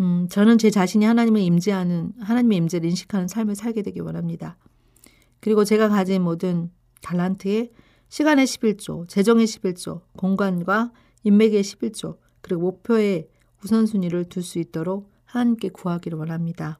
음, 0.00 0.28
저는 0.30 0.58
제 0.58 0.70
자신이 0.70 1.04
하나님을 1.04 1.40
임재하는 1.40 2.12
하나님의 2.20 2.58
임재를 2.58 2.88
인식하는 2.88 3.28
삶을 3.28 3.56
살게 3.56 3.82
되기 3.82 4.00
원합니다. 4.00 4.56
그리고 5.40 5.64
제가 5.64 5.88
가진 5.88 6.22
모든 6.22 6.70
달란트에 7.02 7.70
시간의 8.08 8.46
11조, 8.46 9.08
재정의 9.08 9.46
11조, 9.46 10.02
공간과 10.16 10.92
인맥의 11.24 11.62
11조, 11.62 12.16
그리고 12.40 12.62
목표의 12.62 13.28
우선순위를 13.62 14.26
둘 14.26 14.42
수 14.42 14.58
있도록 14.58 15.10
하나님께 15.24 15.70
구하기를 15.70 16.16
원합니다. 16.16 16.78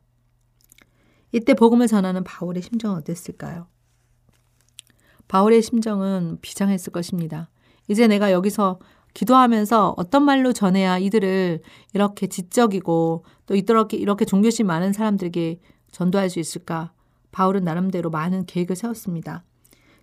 이때 1.32 1.54
복음을 1.54 1.86
전하는 1.86 2.24
바울의 2.24 2.62
심정은 2.62 2.96
어땠을까요? 2.98 3.66
바울의 5.28 5.62
심정은 5.62 6.38
비장했을 6.40 6.92
것입니다. 6.92 7.50
이제 7.86 8.06
내가 8.06 8.32
여기서 8.32 8.78
기도하면서 9.14 9.94
어떤 9.96 10.24
말로 10.24 10.52
전해야 10.52 10.98
이들을 10.98 11.60
이렇게 11.92 12.26
지적이고 12.26 13.24
또 13.46 13.54
이렇게 13.54 13.96
이렇게 13.96 14.24
종교심 14.24 14.66
많은 14.66 14.92
사람들에게 14.92 15.60
전도할 15.90 16.30
수 16.30 16.38
있을까? 16.38 16.92
바울은 17.32 17.64
나름대로 17.64 18.10
많은 18.10 18.46
계획을 18.46 18.76
세웠습니다. 18.76 19.44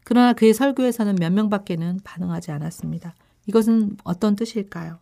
그러나 0.03 0.33
그의 0.33 0.53
설교에서는 0.53 1.15
몇 1.15 1.31
명밖에는 1.31 1.99
반응하지 2.03 2.51
않았습니다. 2.51 3.15
이것은 3.47 3.97
어떤 4.03 4.35
뜻일까요? 4.35 4.99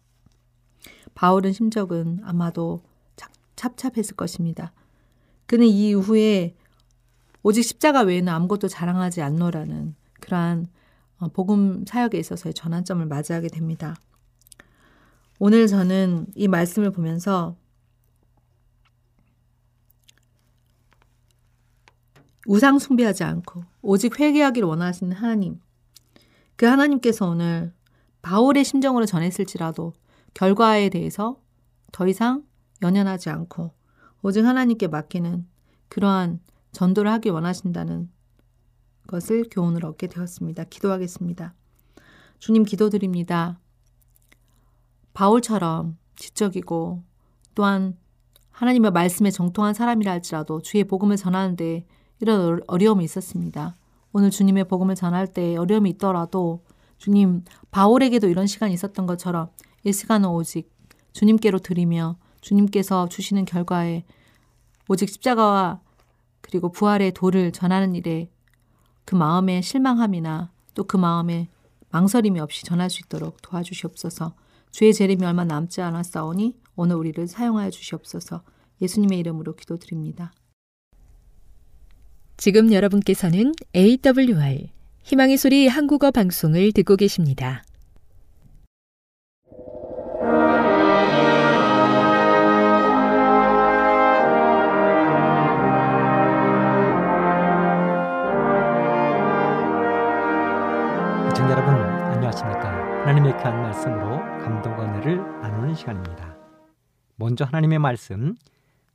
바울은 1.15 1.51
심적은 1.51 2.21
아마도 2.23 2.81
찹찹했을 3.55 4.15
것입니다. 4.15 4.73
그는 5.45 5.67
이 5.67 5.89
이후에 5.89 6.56
오직 7.43 7.63
십자가 7.63 8.01
외에는 8.01 8.32
아무것도 8.32 8.67
자랑하지 8.67 9.21
않노라는 9.21 9.95
그러한 10.21 10.67
어, 11.17 11.27
복음 11.27 11.86
사역에 11.86 12.17
있어서의 12.17 12.53
전환점을 12.53 13.06
맞이하게 13.06 13.49
됩니다. 13.49 13.95
오늘 15.39 15.67
저는 15.67 16.27
이 16.36 16.47
말씀을 16.47 16.91
보면서 16.91 17.58
우상 22.45 22.79
숭배하지 22.79 23.23
않고 23.23 23.63
오직 23.82 24.19
회개하기를 24.19 24.67
원하시는 24.67 25.15
하나님. 25.15 25.60
그 26.56 26.65
하나님께서 26.65 27.27
오늘 27.27 27.73
바울의 28.21 28.63
심정으로 28.63 29.06
전했을지라도 29.06 29.93
결과에 30.34 30.89
대해서 30.89 31.41
더 31.91 32.08
이상 32.08 32.43
연연하지 32.82 33.29
않고 33.29 33.71
오직 34.23 34.45
하나님께 34.45 34.88
맡기는 34.88 35.45
그러한 35.89 36.39
전도를 36.71 37.12
하길 37.12 37.33
원하신다는 37.33 38.09
것을 39.05 39.43
교훈을 39.51 39.86
얻게 39.86 40.07
되었습니다. 40.07 40.63
기도하겠습니다. 40.63 41.53
주님 42.39 42.63
기도드립니다. 42.63 43.59
바울처럼 45.13 45.97
지적이고 46.15 47.03
또한 47.53 47.97
하나님의 48.49 48.91
말씀에 48.91 49.29
정통한 49.29 49.73
사람이라 49.73 50.13
할지라도 50.13 50.62
주의 50.62 50.86
복음을 50.86 51.17
전하는데 51.17 51.86
이런 52.21 52.62
어려움이 52.67 53.03
있었습니다. 53.03 53.75
오늘 54.13 54.29
주님의 54.29 54.69
복음을 54.69 54.95
전할 54.95 55.27
때 55.27 55.57
어려움이 55.57 55.89
있더라도 55.91 56.63
주님 56.97 57.43
바울에게도 57.71 58.29
이런 58.29 58.47
시간이 58.47 58.73
있었던 58.73 59.05
것처럼 59.05 59.49
이 59.83 59.91
시간은 59.91 60.29
오직 60.29 60.71
주님께로 61.12 61.59
드리며 61.59 62.15
주님께서 62.43 63.10
주시는 63.10 63.45
결과에 63.45 64.03
오직 64.88 65.10
십자가와 65.10 65.82
그리고 66.41 66.71
부활의 66.71 67.13
도를 67.13 67.51
전하는 67.51 67.95
일에 67.95 68.29
그 69.06 69.15
마음의 69.15 69.63
실망함이나 69.63 70.51
또 70.75 70.84
그 70.84 70.97
마음에 70.97 71.49
망설임이 71.89 72.39
없이 72.39 72.65
전할 72.65 72.89
수 72.89 73.01
있도록 73.06 73.41
도와주시옵소서. 73.41 74.34
주의 74.71 74.93
재림이 74.93 75.23
얼마 75.25 75.45
남지 75.45 75.82
않았사오니 75.82 76.56
오늘 76.75 76.95
우리를 76.95 77.27
사용하여 77.27 77.69
주시옵소서. 77.69 78.43
예수님의 78.82 79.19
이름으로 79.19 79.56
기도드립니다. 79.56 80.34
지금 82.38 82.73
여러분께서는 82.73 83.53
AWR 83.75 84.69
희망의 85.03 85.38
소리 85.38 85.67
한국어 85.67 86.12
방송을 86.12 86.71
듣고 86.71 86.95
계십니다. 86.95 87.62
하나님의 103.04 103.34
귀한 103.34 103.62
말씀으로 103.62 104.18
감동과 104.46 104.86
은혜를 104.86 105.18
나누는 105.42 105.76
시간입니다. 105.76 106.38
먼저 107.18 107.44
하나님의 107.44 107.78
말씀 107.78 108.38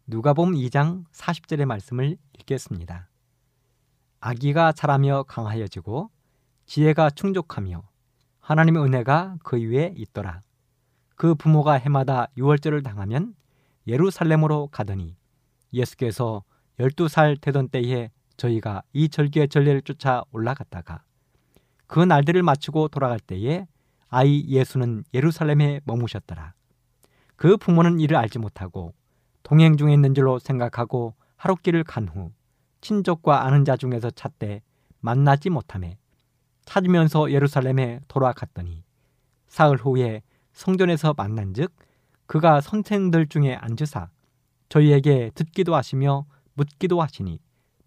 누가복음 0.06 0.54
2장 0.54 1.04
40절의 1.12 1.66
말씀을 1.66 2.16
읽겠습니다. 2.38 3.10
아기가 4.20 4.72
자라며 4.72 5.24
강하여지고 5.24 6.08
지혜가 6.64 7.10
충족하며 7.10 7.82
하나님의 8.40 8.82
은혜가 8.82 9.36
그 9.44 9.58
위에 9.58 9.92
있더라. 9.94 10.40
그 11.14 11.34
부모가 11.34 11.74
해마다 11.74 12.28
유월절을 12.38 12.82
당하면 12.82 13.34
예루살렘으로 13.86 14.68
가더니 14.68 15.18
예수께서 15.74 16.44
12살 16.80 17.42
되던 17.42 17.68
때에 17.68 18.10
저희가 18.38 18.84
이 18.94 19.10
절기의 19.10 19.50
전례를 19.50 19.82
쫓아 19.82 20.24
올라갔다가 20.32 21.02
그 21.86 22.00
날들을 22.00 22.42
마치고 22.42 22.88
돌아갈 22.88 23.20
때에 23.20 23.66
아이 24.08 24.44
예수는 24.48 25.04
예루살렘에 25.14 25.80
머무셨더라. 25.84 26.54
그 27.36 27.56
부모는 27.56 28.00
이를 28.00 28.16
알지 28.16 28.38
못하고 28.38 28.94
동행 29.42 29.76
중에 29.76 29.92
있는 29.92 30.14
줄로 30.14 30.38
생각하고 30.38 31.14
하룻길을 31.36 31.84
간 31.84 32.08
후 32.08 32.32
친족과 32.80 33.44
아는 33.44 33.64
자 33.64 33.76
중에서 33.76 34.10
찾되 34.10 34.62
만나지 35.00 35.50
못하매 35.50 35.98
찾으면서 36.64 37.30
예루살렘에 37.32 38.00
돌아갔더니 38.08 38.84
사흘 39.48 39.76
후에 39.78 40.22
성전에서 40.52 41.14
만난즉 41.16 41.72
그가 42.26 42.60
선생들 42.60 43.28
중에 43.28 43.54
앉으사 43.54 44.10
저희에게 44.68 45.30
듣기도 45.34 45.74
하시며 45.74 46.26
묻기도 46.54 47.00
하시니 47.00 47.40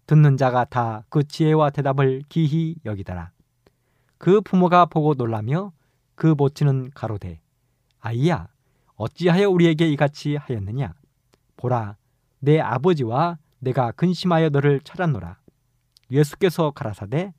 듣는 0.06 0.36
자가 0.36 0.64
다 0.64 1.04
그 1.08 1.22
지혜와 1.24 1.70
대답을 1.70 2.22
기히 2.28 2.74
여기더라. 2.84 3.30
그 4.18 4.40
부모가 4.40 4.86
보고 4.86 5.14
놀라며 5.14 5.72
그 6.14 6.34
모친은 6.36 6.90
가로되 6.94 7.40
아이야 8.00 8.48
어찌하여 8.96 9.48
우리에게 9.48 9.88
이같이 9.90 10.36
하였느냐? 10.36 10.94
보라 11.56 11.96
내 12.40 12.60
아버지와 12.60 13.38
내가 13.58 13.92
근심하여 13.92 14.48
너를 14.48 14.80
찾았노라. 14.80 15.38
예수께서 16.10 16.72
가라사대 16.72 17.32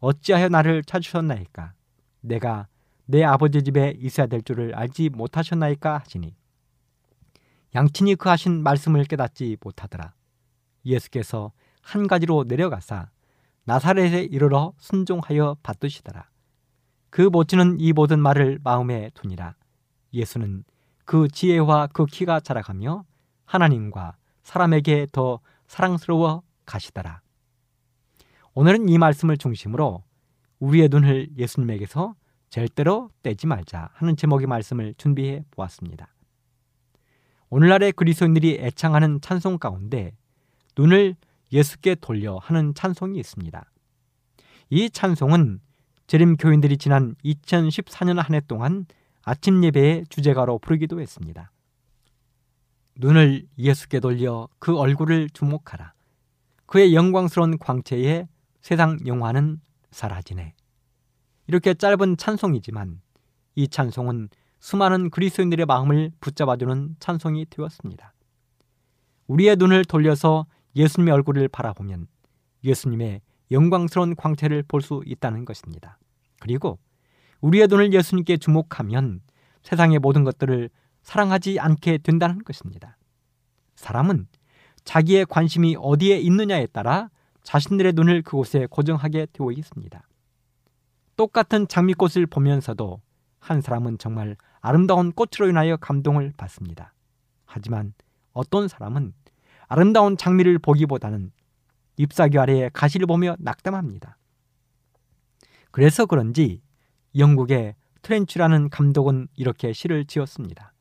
어찌하여 0.00 0.48
나를 0.48 0.82
찾으셨나이까? 0.84 1.74
내가 2.20 2.66
내 3.04 3.22
아버지 3.22 3.62
집에 3.62 3.94
있어야 3.98 4.26
될 4.26 4.42
줄을 4.42 4.74
알지 4.74 5.10
못하셨나이까 5.10 5.98
하시니. 5.98 6.34
양친이 7.74 8.16
그 8.16 8.28
하신 8.28 8.62
말씀을 8.62 9.04
깨닫지 9.04 9.56
못하더라. 9.60 10.14
예수께서 10.84 11.52
한 11.82 12.06
가지로 12.06 12.44
내려가사 12.48 13.10
나사렛에 13.64 14.22
이르러 14.22 14.72
순종하여 14.78 15.56
받으시더라. 15.62 16.28
그 17.16 17.22
모친은 17.22 17.80
이 17.80 17.94
모든 17.94 18.20
말을 18.20 18.58
마음에 18.62 19.10
두니라. 19.14 19.54
예수는 20.12 20.64
그 21.06 21.28
지혜와 21.28 21.86
그 21.86 22.04
키가 22.04 22.40
자라가며 22.40 23.06
하나님과 23.46 24.16
사람에게 24.42 25.06
더 25.12 25.40
사랑스러워 25.66 26.42
가시더라. 26.66 27.22
오늘은 28.52 28.90
이 28.90 28.98
말씀을 28.98 29.38
중심으로 29.38 30.04
우리의 30.58 30.90
눈을 30.90 31.28
예수님에게서 31.38 32.14
절대로 32.50 33.08
떼지 33.22 33.46
말자 33.46 33.88
하는 33.94 34.14
제목의 34.14 34.46
말씀을 34.46 34.92
준비해 34.98 35.42
보았습니다. 35.52 36.14
오늘날의 37.48 37.92
그리스도인들이 37.92 38.58
애창하는 38.60 39.22
찬송 39.22 39.56
가운데 39.56 40.14
눈을 40.76 41.16
예수께 41.50 41.94
돌려 41.94 42.36
하는 42.36 42.74
찬송이 42.74 43.18
있습니다. 43.18 43.64
이 44.68 44.90
찬송은 44.90 45.60
재림 46.06 46.36
교인들이 46.36 46.78
지난 46.78 47.14
2014년 47.24 48.16
한 48.16 48.34
해 48.34 48.40
동안 48.40 48.86
아침 49.24 49.64
예배의 49.64 50.06
주제가로 50.08 50.58
부르기도 50.58 51.00
했습니다. 51.00 51.50
눈을 52.96 53.46
예수께 53.58 54.00
돌려 54.00 54.48
그 54.58 54.76
얼굴을 54.78 55.28
주목하라. 55.30 55.92
그의 56.66 56.94
영광스러운 56.94 57.58
광채에 57.58 58.28
세상 58.60 58.98
영화는 59.06 59.60
사라지네. 59.90 60.54
이렇게 61.48 61.74
짧은 61.74 62.16
찬송이지만 62.16 63.00
이 63.56 63.68
찬송은 63.68 64.28
수많은 64.60 65.10
그리스도인들의 65.10 65.66
마음을 65.66 66.10
붙잡아주는 66.20 66.96
찬송이 66.98 67.46
되었습니다. 67.50 68.12
우리의 69.26 69.56
눈을 69.56 69.84
돌려서 69.84 70.46
예수님의 70.76 71.12
얼굴을 71.14 71.48
바라보면 71.48 72.06
예수님의 72.64 73.20
영광스러운 73.50 74.16
광채를 74.16 74.62
볼 74.62 74.80
수 74.80 75.02
있다는 75.06 75.44
것입니다. 75.44 75.98
그리고 76.40 76.78
우리의 77.40 77.66
눈을 77.68 77.92
예수님께 77.92 78.36
주목하면 78.38 79.20
세상의 79.62 79.98
모든 79.98 80.24
것들을 80.24 80.70
사랑하지 81.02 81.60
않게 81.60 81.98
된다는 81.98 82.42
것입니다. 82.44 82.96
사람은 83.76 84.26
자기의 84.84 85.26
관심이 85.26 85.76
어디에 85.78 86.18
있느냐에 86.18 86.66
따라 86.66 87.10
자신들의 87.42 87.92
눈을 87.94 88.22
그곳에 88.22 88.66
고정하게 88.70 89.26
되어 89.32 89.52
있습니다. 89.52 90.02
똑같은 91.16 91.68
장미꽃을 91.68 92.26
보면서도 92.26 93.00
한 93.38 93.60
사람은 93.60 93.98
정말 93.98 94.36
아름다운 94.60 95.12
꽃으로 95.12 95.48
인하여 95.48 95.76
감동을 95.76 96.32
받습니다. 96.36 96.92
하지만 97.44 97.94
어떤 98.32 98.68
사람은 98.68 99.12
아름다운 99.68 100.16
장미를 100.16 100.58
보기보다는 100.58 101.32
잎사귀 101.96 102.38
아래에 102.38 102.70
가시를 102.72 103.06
보며 103.06 103.36
낙담합니다. 103.38 104.16
그래서 105.70 106.06
그런지 106.06 106.62
영국의 107.16 107.74
트렌치라는 108.02 108.70
감독은 108.70 109.28
이렇게 109.34 109.72
시를 109.72 110.04
지었습니다. 110.04 110.72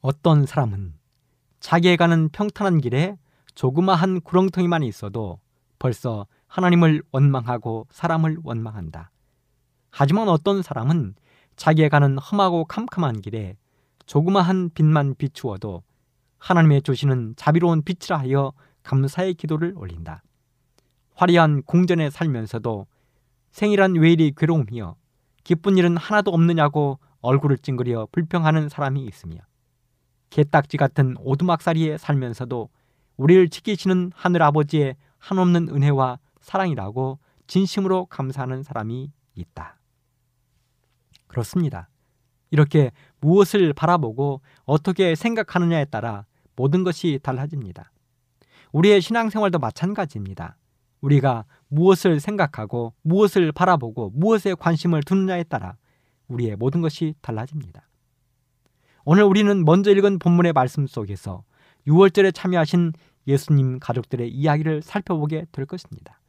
어떤 0.00 0.46
사람은 0.46 0.94
자기에 1.60 1.96
가는 1.96 2.28
평탄한 2.28 2.80
길에 2.80 3.16
조그마한 3.54 4.20
구렁텅이만 4.20 4.84
있어도 4.84 5.40
벌써 5.78 6.26
하나님을 6.46 7.02
원망하고 7.10 7.88
사람을 7.90 8.38
원망한다. 8.44 9.10
하지만 9.90 10.28
어떤 10.28 10.62
사람은 10.62 11.14
자기에 11.56 11.88
가는 11.88 12.16
험하고 12.18 12.64
캄캄한 12.66 13.20
길에 13.20 13.56
조그마한 14.06 14.70
빛만 14.74 15.16
비추어도 15.16 15.82
하나님의 16.38 16.82
주시는 16.82 17.34
자비로운 17.36 17.82
빛이라 17.82 18.18
하여 18.18 18.52
감사의 18.88 19.34
기도를 19.34 19.74
올린다. 19.76 20.22
화려한 21.14 21.62
궁전에 21.64 22.08
살면서도 22.08 22.86
생이란 23.50 23.96
왜 23.96 24.12
이리 24.12 24.32
괴로움이여 24.34 24.96
기쁜 25.44 25.76
일은 25.76 25.98
하나도 25.98 26.30
없느냐고 26.30 26.98
얼굴을 27.20 27.58
찡그려 27.58 28.08
불평하는 28.12 28.70
사람이 28.70 29.04
있으며 29.04 29.40
개딱지 30.30 30.78
같은 30.78 31.16
오두막살이에 31.18 31.98
살면서도 31.98 32.70
우리를 33.18 33.50
지키시는 33.50 34.12
하늘 34.14 34.42
아버지의 34.42 34.96
한없는 35.18 35.68
은혜와 35.68 36.18
사랑이라고 36.40 37.18
진심으로 37.46 38.06
감사하는 38.06 38.62
사람이 38.62 39.10
있다. 39.34 39.78
그렇습니다. 41.26 41.90
이렇게 42.50 42.92
무엇을 43.20 43.74
바라보고 43.74 44.40
어떻게 44.64 45.14
생각하느냐에 45.14 45.86
따라 45.86 46.24
모든 46.56 46.84
것이 46.84 47.20
달라집니다. 47.22 47.92
우리의 48.72 49.00
신앙생활도 49.00 49.58
마찬가지입니다. 49.58 50.56
우리가 51.00 51.44
무엇을 51.68 52.20
생각하고 52.20 52.94
무엇을 53.02 53.52
바라보고 53.52 54.10
무엇에 54.14 54.54
관심을 54.54 55.02
두느냐에 55.02 55.44
따라 55.44 55.76
우리의 56.28 56.56
모든 56.56 56.80
것이 56.80 57.14
달라집니다. 57.20 57.88
오늘 59.04 59.22
우리는 59.24 59.64
먼저 59.64 59.90
읽은 59.90 60.18
본문의 60.18 60.52
말씀 60.52 60.86
속에서 60.86 61.44
6월절에 61.86 62.34
참여하신 62.34 62.92
예수님 63.26 63.78
가족들의 63.78 64.28
이야기를 64.30 64.82
살펴보게 64.82 65.46
될 65.52 65.66
것입니다. 65.66 66.20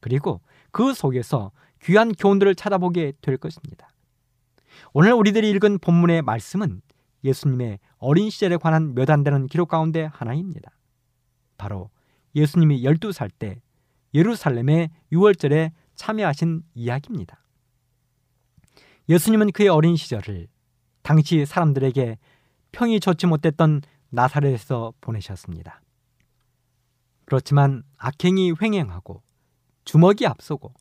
그리고 0.00 0.40
그 0.70 0.94
속에서 0.94 1.50
귀한 1.82 2.12
교훈들을 2.12 2.54
찾아보게 2.54 3.14
될 3.20 3.36
것입니다. 3.36 3.88
오늘 4.92 5.12
우리들이 5.12 5.50
읽은 5.50 5.78
본문의 5.78 6.22
말씀은 6.22 6.82
예수님의 7.24 7.78
어린 7.98 8.30
시절에 8.30 8.56
관한 8.56 8.94
몇 8.94 9.10
안 9.10 9.24
되는 9.24 9.46
기록 9.46 9.68
가운데 9.68 10.08
하나입니다. 10.12 10.70
바로 11.58 11.90
예수님이 12.34 12.82
12살 12.82 13.30
때 13.38 13.60
예루살렘의 14.14 14.88
6월절에 15.12 15.72
참여하신 15.96 16.62
이야기입니다. 16.74 17.44
예수님은 19.08 19.52
그의 19.52 19.68
어린 19.68 19.96
시절을 19.96 20.48
당시 21.02 21.44
사람들에게 21.44 22.18
평이 22.72 23.00
좋지 23.00 23.26
못했던 23.26 23.82
나사렛에서 24.10 24.92
보내셨습니다. 25.00 25.80
그렇지만 27.24 27.82
악행이 27.96 28.54
횡행하고 28.60 29.22
주먹이 29.84 30.26
앞서고 30.26 30.72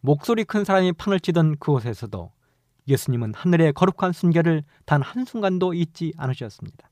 목소리 0.00 0.44
큰 0.44 0.64
사람이 0.64 0.92
판을 0.92 1.20
치던 1.20 1.58
그곳에서도 1.58 2.32
예수님은 2.86 3.34
하늘의 3.34 3.72
거룩한 3.72 4.12
순결을 4.12 4.64
단 4.84 5.02
한순간도 5.02 5.74
잊지 5.74 6.12
않으셨습니다. 6.16 6.90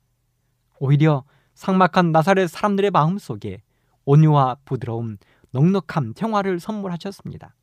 오히려 0.79 1.25
상막한 1.57 2.13
나사렛 2.13 2.51
사람들의 2.51 2.91
마음 2.91 3.19
속에 3.19 3.63
온유와 4.05 4.59
부드러움, 4.67 5.17
넉넉함, 5.53 6.13
평화를 6.15 6.61
선물하셨습니다. 6.61 7.55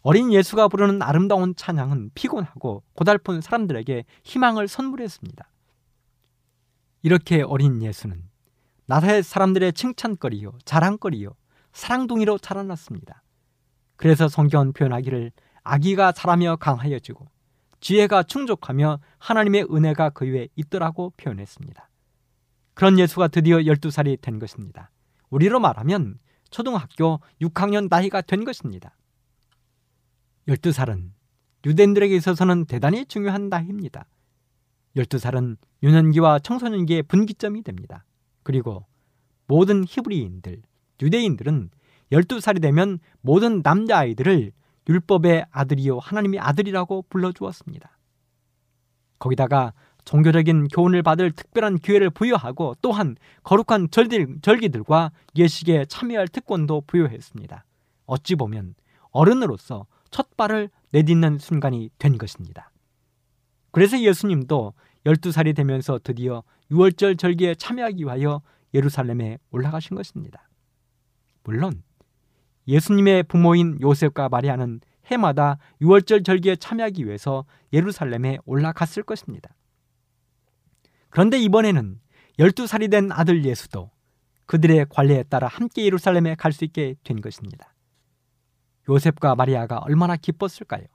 어린 0.00 0.32
예수가 0.32 0.68
부르는 0.68 1.02
아름다운 1.02 1.54
찬양은 1.54 2.12
피곤하고 2.14 2.82
고달픈 2.94 3.42
사람들에게 3.42 4.04
희망을 4.24 4.68
선물했습니다. 4.68 5.48
이렇게 7.02 7.42
어린 7.42 7.82
예수는 7.82 8.22
나사렛 8.86 9.24
사람들의 9.24 9.74
칭찬거리요, 9.74 10.58
자랑거리요, 10.64 11.34
사랑둥이로 11.72 12.38
자라났습니다. 12.38 13.22
그래서 13.96 14.28
성경은 14.28 14.72
표현하기를 14.72 15.30
아기가 15.62 16.12
자라며 16.12 16.56
강하여지고 16.56 17.28
지혜가 17.80 18.22
충족하며 18.22 19.00
하나님의 19.18 19.66
은혜가 19.70 20.10
그 20.10 20.24
위에 20.24 20.48
있더라고 20.56 21.12
표현했습니다. 21.18 21.88
그런 22.74 22.98
예수가 22.98 23.28
드디어 23.28 23.58
12살이 23.58 24.20
된 24.20 24.38
것입니다. 24.38 24.90
우리로 25.30 25.60
말하면 25.60 26.18
초등학교 26.50 27.20
6학년 27.40 27.88
나이가 27.88 28.20
된 28.20 28.44
것입니다. 28.44 28.96
12살은 30.48 31.10
유대인들에게 31.66 32.14
있어서는 32.16 32.66
대단히 32.66 33.06
중요한 33.06 33.48
나이입니다. 33.48 34.06
12살은 34.96 35.56
유년기와 35.82 36.40
청소년기의 36.40 37.04
분기점이 37.04 37.62
됩니다. 37.62 38.04
그리고 38.42 38.86
모든 39.46 39.84
히브리인들, 39.86 40.62
유대인들은 41.02 41.70
12살이 42.12 42.60
되면 42.60 42.98
모든 43.20 43.60
남자아이들을 43.62 44.52
율법의 44.88 45.46
아들이요 45.50 45.98
하나님의 45.98 46.40
아들이라고 46.40 47.06
불러주었습니다. 47.08 47.98
거기다가 49.18 49.72
종교적인 50.04 50.68
교훈을 50.68 51.02
받을 51.02 51.30
특별한 51.32 51.78
기회를 51.78 52.10
부여하고 52.10 52.76
또한 52.82 53.16
거룩한 53.42 53.88
절기 53.90 54.68
들과 54.68 55.12
예식에 55.36 55.86
참여할 55.86 56.28
특권도 56.28 56.82
부여했습니다. 56.86 57.64
어찌 58.06 58.34
보면 58.34 58.74
어른으로서 59.10 59.86
첫 60.10 60.36
발을 60.36 60.70
내딛는 60.90 61.38
순간이 61.38 61.90
된 61.98 62.18
것입니다. 62.18 62.70
그래서 63.70 63.98
예수님도 63.98 64.74
12살이 65.06 65.56
되면서 65.56 65.98
드디어 66.02 66.42
6월절 66.70 67.18
절기에 67.18 67.56
참여하기 67.56 68.04
위하여 68.04 68.42
예루살렘에 68.72 69.38
올라가신 69.50 69.96
것입니다. 69.96 70.48
물론 71.42 71.82
예수님의 72.66 73.24
부모인 73.24 73.78
요셉과 73.80 74.28
마리아는 74.28 74.80
해마다 75.06 75.58
6월절 75.82 76.24
절기에 76.24 76.56
참여하기 76.56 77.06
위해서 77.06 77.44
예루살렘에 77.72 78.38
올라갔을 78.46 79.02
것입니다. 79.02 79.54
그런데 81.14 81.38
이번에는 81.38 82.00
12살이 82.40 82.90
된 82.90 83.12
아들 83.12 83.44
예수도 83.44 83.92
그들의 84.46 84.86
관례에 84.90 85.22
따라 85.22 85.46
함께 85.46 85.84
예루살렘에 85.84 86.34
갈 86.34 86.50
수 86.50 86.64
있게 86.64 86.96
된 87.04 87.20
것입니다. 87.20 87.72
요셉과 88.88 89.36
마리아가 89.36 89.78
얼마나 89.78 90.16
기뻤을까요? 90.16 90.86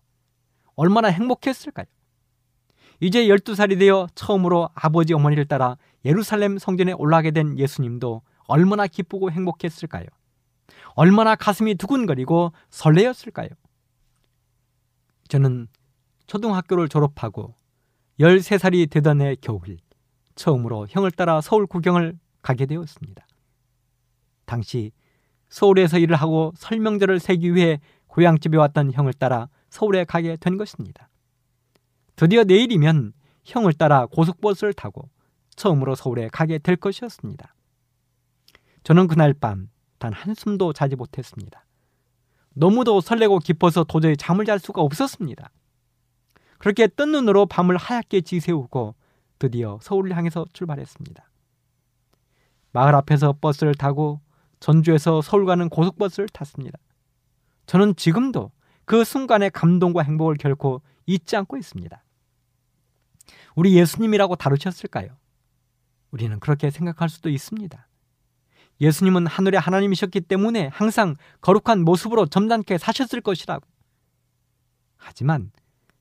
얼마나 0.75 1.07
행복했을까요? 1.07 1.85
이제 2.99 3.27
12살이 3.27 3.79
되어 3.79 4.09
처음으로 4.13 4.69
아버지 4.73 5.13
어머니를 5.13 5.45
따라 5.45 5.77
예루살렘 6.03 6.57
성전에 6.57 6.91
올라가게 6.91 7.31
된 7.31 7.57
예수님도 7.57 8.21
얼마나 8.45 8.87
기쁘고 8.87 9.31
행복했을까요? 9.31 10.05
얼마나 10.95 11.37
가슴이 11.37 11.75
두근거리고 11.75 12.51
설레었을까요? 12.71 13.47
저는 15.29 15.69
초등학교를 16.27 16.89
졸업하고 16.89 17.55
13살이 18.19 18.89
되던 18.89 19.21
해 19.21 19.37
겨울 19.39 19.61
처음으로 20.39 20.87
형을 20.89 21.11
따라 21.11 21.41
서울 21.41 21.67
구경을 21.67 22.17
가게 22.41 22.65
되었습니다. 22.65 23.25
당시 24.45 24.91
서울에서 25.49 25.99
일을 25.99 26.15
하고 26.15 26.53
설명절을 26.55 27.19
세기 27.19 27.53
위해 27.53 27.79
고향집에 28.07 28.57
왔던 28.57 28.93
형을 28.93 29.13
따라 29.13 29.49
서울에 29.69 30.03
가게 30.03 30.35
된 30.37 30.57
것입니다. 30.57 31.09
드디어 32.15 32.43
내일이면 32.43 33.13
형을 33.45 33.73
따라 33.73 34.05
고속버스를 34.07 34.73
타고 34.73 35.09
처음으로 35.55 35.95
서울에 35.95 36.29
가게 36.29 36.57
될 36.57 36.75
것이었습니다. 36.75 37.55
저는 38.83 39.07
그날 39.07 39.33
밤 39.33 39.69
단 39.99 40.13
한숨도 40.13 40.73
자지 40.73 40.95
못했습니다. 40.95 41.65
너무도 42.55 43.01
설레고 43.01 43.39
깊어서 43.39 43.83
도저히 43.83 44.17
잠을 44.17 44.45
잘 44.45 44.57
수가 44.57 44.81
없었습니다. 44.81 45.51
그렇게 46.57 46.87
뜬 46.87 47.11
눈으로 47.11 47.45
밤을 47.45 47.77
하얗게 47.77 48.21
지새우고 48.21 48.95
드디어 49.39 49.79
서울을 49.81 50.15
향해서 50.15 50.45
출발했습니다. 50.53 51.29
마을 52.71 52.93
앞에서 52.95 53.33
버스를 53.41 53.73
타고 53.73 54.21
전주에서 54.59 55.21
서울 55.21 55.45
가는 55.45 55.69
고속버스를 55.69 56.29
탔습니다. 56.29 56.77
저는 57.65 57.95
지금도 57.95 58.51
그 58.85 59.03
순간의 59.03 59.51
감동과 59.51 60.03
행복을 60.03 60.35
결코 60.35 60.81
잊지 61.05 61.35
않고 61.37 61.57
있습니다. 61.57 62.03
우리 63.55 63.75
예수님이라고 63.75 64.35
다루셨을까요? 64.35 65.17
우리는 66.11 66.39
그렇게 66.39 66.69
생각할 66.69 67.09
수도 67.09 67.29
있습니다. 67.29 67.87
예수님은 68.81 69.27
하늘의 69.27 69.59
하나님이셨기 69.59 70.21
때문에 70.21 70.67
항상 70.67 71.15
거룩한 71.41 71.83
모습으로 71.83 72.27
점잖게 72.27 72.77
사셨을 72.77 73.21
것이라고. 73.21 73.65
하지만 74.97 75.51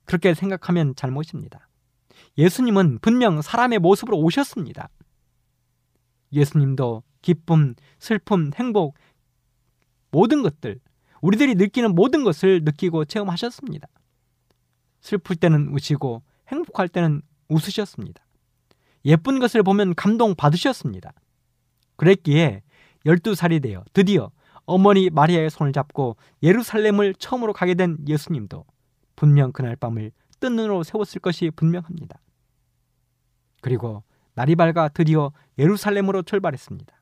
그렇게 0.05 0.35
생각하면 0.35 0.95
잘못입니다. 0.95 1.68
예수님은 2.39 3.01
분명 3.01 3.43
사람의 3.43 3.81
모습으로 3.81 4.17
오셨습니다. 4.19 4.89
예수님도 6.33 7.03
기쁨, 7.21 7.75
슬픔, 7.99 8.53
행복, 8.55 8.95
모든 10.11 10.43
것들, 10.43 10.81
우리들이 11.21 11.57
느끼는 11.57 11.95
모든 11.95 12.23
것을 12.23 12.63
느끼고 12.65 13.07
체험하셨습니다. 13.07 13.89
슬플 15.01 15.37
때는 15.37 15.69
우시고 15.73 16.23
행복할 16.49 16.89
때는 16.89 17.23
웃으셨습니다. 17.49 18.25
예쁜 19.05 19.39
것을 19.41 19.63
보면 19.63 19.95
감동 19.95 20.35
받으셨습니다. 20.35 21.13
그랬기에 21.97 22.63
12살이 23.05 23.63
되어 23.63 23.85
드디어 23.93 24.31
어머니 24.65 25.11
마리아의 25.11 25.51
손을 25.51 25.73
잡고 25.73 26.17
예루살렘을 26.43 27.15
처음으로 27.15 27.53
가게 27.53 27.75
된 27.75 27.97
예수님도 28.07 28.65
분명 29.17 29.51
그날 29.51 29.77
밤을 29.77 30.13
뜬 30.41 30.57
눈으로 30.57 30.83
세웠을 30.83 31.21
것이 31.21 31.51
분명합니다. 31.51 32.21
그리고 33.61 34.03
날이 34.35 34.55
밝아 34.57 34.89
드디어 34.89 35.33
예루살렘으로 35.59 36.23
출발했습니다. 36.23 36.95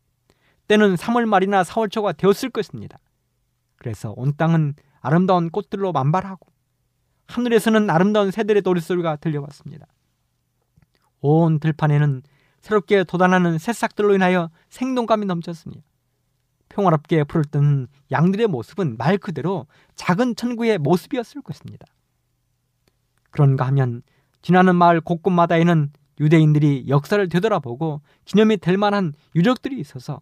때는 0.69 0.95
3월 0.95 1.27
말이나 1.27 1.63
4월 1.63 1.91
초가 1.91 2.13
되었을 2.13 2.51
것입니다. 2.51 2.99
그래서 3.77 4.13
온 4.17 4.35
땅은 4.37 4.75
아름다운 5.01 5.51
꽃들로 5.51 5.93
만발하고 5.93 6.47
하늘에서는 7.29 7.91
아름다운 7.91 8.31
새들의 8.31 8.63
노랫소리가 8.65 9.17
들려왔습니다. 9.17 9.87
온 11.21 11.61
들판에는 11.61 12.23
새롭게 12.61 13.05
돋아나는 13.05 13.59
새싹들로 13.59 14.15
인하여 14.15 14.51
생동감이 14.71 15.27
넘쳤습니다. 15.27 15.85
평화롭게 16.69 17.25
풀을 17.25 17.45
뜯는 17.45 17.87
양들의 18.11 18.49
모습은 18.49 18.97
말 18.97 19.19
그대로 19.19 19.67
작은 19.95 20.35
천구의 20.35 20.79
모습이었을 20.79 21.43
것입니다. 21.43 21.87
그런가 23.31 23.67
하면 23.67 24.03
지나는 24.43 24.75
마을 24.77 25.01
곳곳마다에는 25.01 25.93
유대인들이 26.21 26.87
역사를 26.89 27.29
되돌아보고 27.29 28.01
기념이 28.25 28.57
될 28.57 28.77
만한 28.77 29.13
유적들이 29.35 29.79
있어서 29.81 30.21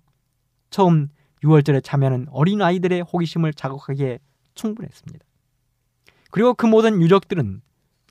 처음 0.71 1.09
6월절에 1.43 1.83
참여하는 1.85 2.27
어린아이들의 2.31 3.03
호기심을 3.03 3.55
자극하기에 3.55 4.19
충분했습니다. 4.55 5.25
그리고 6.31 6.55
그 6.55 6.67
모든 6.67 7.01
유적들은 7.01 7.61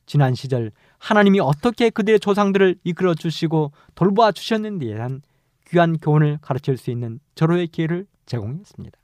지난 0.05 0.35
시절 0.35 0.71
하나님이 0.97 1.39
어떻게 1.39 1.89
그들의 1.89 2.19
조상들을 2.19 2.77
이끌어 2.83 3.15
주시고 3.15 3.71
돌보아 3.95 4.31
주셨는지에 4.31 4.95
대한 4.95 5.21
귀한 5.67 5.97
교훈을 5.97 6.39
가르칠 6.41 6.77
수 6.77 6.91
있는 6.91 7.19
절호의 7.35 7.67
기회를 7.67 8.05
제공했습니다. 8.25 8.97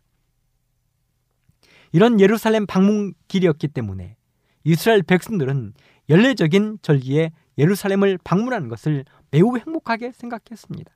이런 1.91 2.19
예루살렘 2.19 2.65
방문 2.65 3.13
길이었기 3.27 3.69
때문에 3.69 4.15
이스라엘 4.63 5.01
백성들은 5.03 5.73
연례적인 6.09 6.79
절기에 6.81 7.31
예루살렘을 7.60 8.17
방문하는 8.24 8.69
것을 8.69 9.06
매우 9.30 9.58
행복하게 9.58 10.13
생각했습니다. 10.13 10.91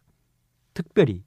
특별히 0.73 1.23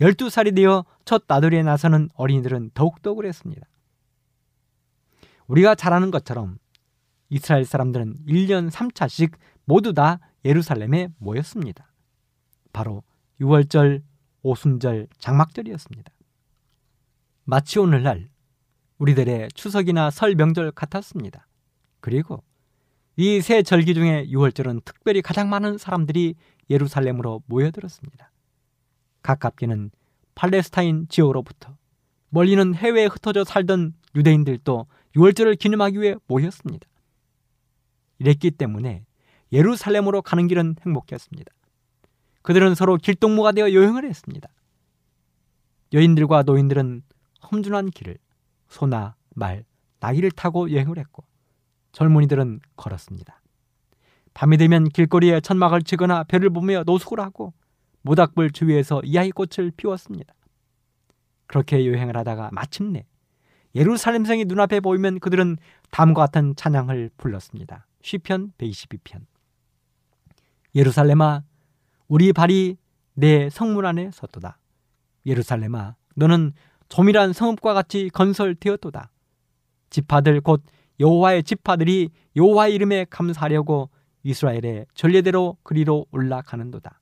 12살이 0.00 0.54
되어 0.54 0.84
첫 1.04 1.24
나들이에 1.26 1.62
나서는 1.62 2.10
어린이들은 2.14 2.70
더욱더 2.74 3.14
그랬습니다. 3.14 3.66
우리가 5.46 5.74
잘 5.74 5.92
아는 5.92 6.10
것처럼 6.10 6.58
이스라엘 7.28 7.64
사람들은 7.64 8.26
1년 8.28 8.70
3차씩 8.70 9.32
모두 9.64 9.92
다 9.92 10.20
예루살렘에 10.44 11.08
모였습니다. 11.18 11.92
바로 12.72 13.02
6월절, 13.40 14.02
오순절, 14.42 15.08
장막절이었습니다. 15.18 16.12
마치 17.44 17.78
오늘날 17.78 18.28
우리들의 18.98 19.48
추석이나 19.54 20.10
설 20.10 20.34
명절 20.34 20.72
같았습니다. 20.72 21.46
그리고 22.00 22.44
이세 23.22 23.62
절기 23.62 23.92
중에 23.92 24.28
6월절은 24.28 24.82
특별히 24.82 25.20
가장 25.20 25.50
많은 25.50 25.76
사람들이 25.76 26.36
예루살렘으로 26.70 27.42
모여들었습니다. 27.44 28.32
가깝게는 29.20 29.90
팔레스타인 30.34 31.06
지역으로부터 31.10 31.76
멀리는 32.30 32.74
해외에 32.74 33.04
흩어져 33.04 33.44
살던 33.44 33.92
유대인들도 34.14 34.86
6월절을 35.16 35.58
기념하기 35.58 36.00
위해 36.00 36.16
모였습니다. 36.28 36.88
이랬기 38.20 38.52
때문에 38.52 39.04
예루살렘으로 39.52 40.22
가는 40.22 40.48
길은 40.48 40.76
행복했습니다. 40.86 41.52
그들은 42.40 42.74
서로 42.74 42.96
길동무가 42.96 43.52
되어 43.52 43.74
여행을 43.74 44.06
했습니다. 44.06 44.48
여인들과 45.92 46.44
노인들은 46.44 47.02
험준한 47.52 47.90
길을 47.90 48.16
소나 48.68 49.14
말, 49.34 49.66
나귀를 49.98 50.30
타고 50.30 50.72
여행을 50.72 50.96
했고 50.96 51.22
젊은이들은 51.92 52.60
걸었습니다. 52.76 53.40
밤이 54.34 54.56
되면 54.58 54.88
길거리에 54.88 55.40
천막을 55.40 55.82
치거나 55.82 56.24
별을 56.24 56.50
보며 56.50 56.82
노숙을 56.86 57.20
하고 57.20 57.52
모닥불 58.02 58.52
주위에서 58.52 59.02
이야기꽃을 59.04 59.72
피웠습니다. 59.76 60.34
그렇게 61.46 61.86
여행을 61.86 62.16
하다가 62.16 62.50
마침내 62.52 63.04
예루살렘 63.74 64.24
성이 64.24 64.44
눈앞에 64.44 64.80
보이면 64.80 65.20
그들은 65.20 65.56
다음과 65.90 66.22
같은 66.22 66.54
찬양을 66.56 67.10
불렀습니다. 67.16 67.86
시편 68.02 68.52
122편 68.58 69.26
예루살렘아 70.74 71.42
우리 72.08 72.32
발이 72.32 72.76
내 73.14 73.50
성문 73.50 73.84
안에 73.84 74.10
섰도다. 74.12 74.58
예루살렘아 75.26 75.96
너는 76.16 76.52
조밀한 76.88 77.32
성읍과 77.32 77.74
같이 77.74 78.10
건설되었도다. 78.12 79.10
지파들 79.90 80.40
곧 80.40 80.62
여호와의 81.00 81.42
지파들이 81.42 82.10
여호와의 82.36 82.74
이름에 82.74 83.06
감사하려고 83.08 83.90
이스라엘의 84.22 84.86
전례대로 84.94 85.56
그리로 85.62 86.06
올라가는도다. 86.10 87.00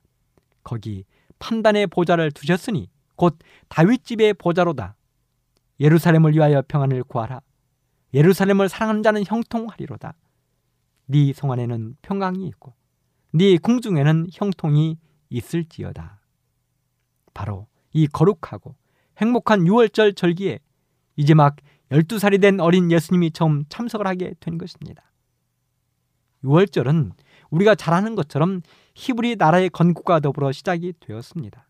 거기 0.63 1.05
판단의 1.39 1.89
보좌를 1.89 2.31
두셨으니 2.31 2.89
곧 3.17 3.39
다윗 3.69 4.05
집의 4.05 4.35
보좌로다. 4.35 4.95
예루살렘을 5.81 6.33
위하여 6.35 6.63
평안을 6.67 7.05
구하라. 7.05 7.41
예루살렘을 8.15 8.69
사랑하는 8.69 9.03
자는 9.03 9.25
형통하리로다. 9.27 10.15
네 11.07 11.33
성 11.33 11.51
안에는 11.51 11.97
평강이 12.03 12.47
있고 12.49 12.75
네 13.33 13.57
궁중에는 13.59 14.29
형통이 14.33 14.99
있을지어다. 15.31 16.21
바로 17.35 17.67
이 17.93 18.07
거룩하고 18.07 18.77
행복한 19.19 19.65
6월절 19.65 20.17
절기에 20.17 20.59
이제 21.17 21.35
막 21.35 21.57
12살이 21.91 22.41
된 22.41 22.61
어린 22.61 22.91
예수님이 22.91 23.31
처음 23.33 23.65
참석을 23.69 24.07
하게 24.07 24.35
된 24.41 24.59
것입니다. 24.59 25.11
6월절은 26.45 27.13
우리가 27.51 27.75
잘 27.75 27.95
아는 27.95 28.15
것처럼 28.15 28.61
히브리 28.95 29.37
나라의 29.37 29.71
건국과 29.71 30.21
더불어 30.21 30.53
시작이 30.53 30.95
되었습니다. 31.01 31.67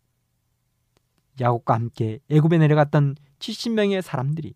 야곱과 1.39 1.73
함께 1.73 2.19
애굽에 2.29 2.57
내려갔던 2.57 3.15
70명의 3.39 4.01
사람들이 4.01 4.53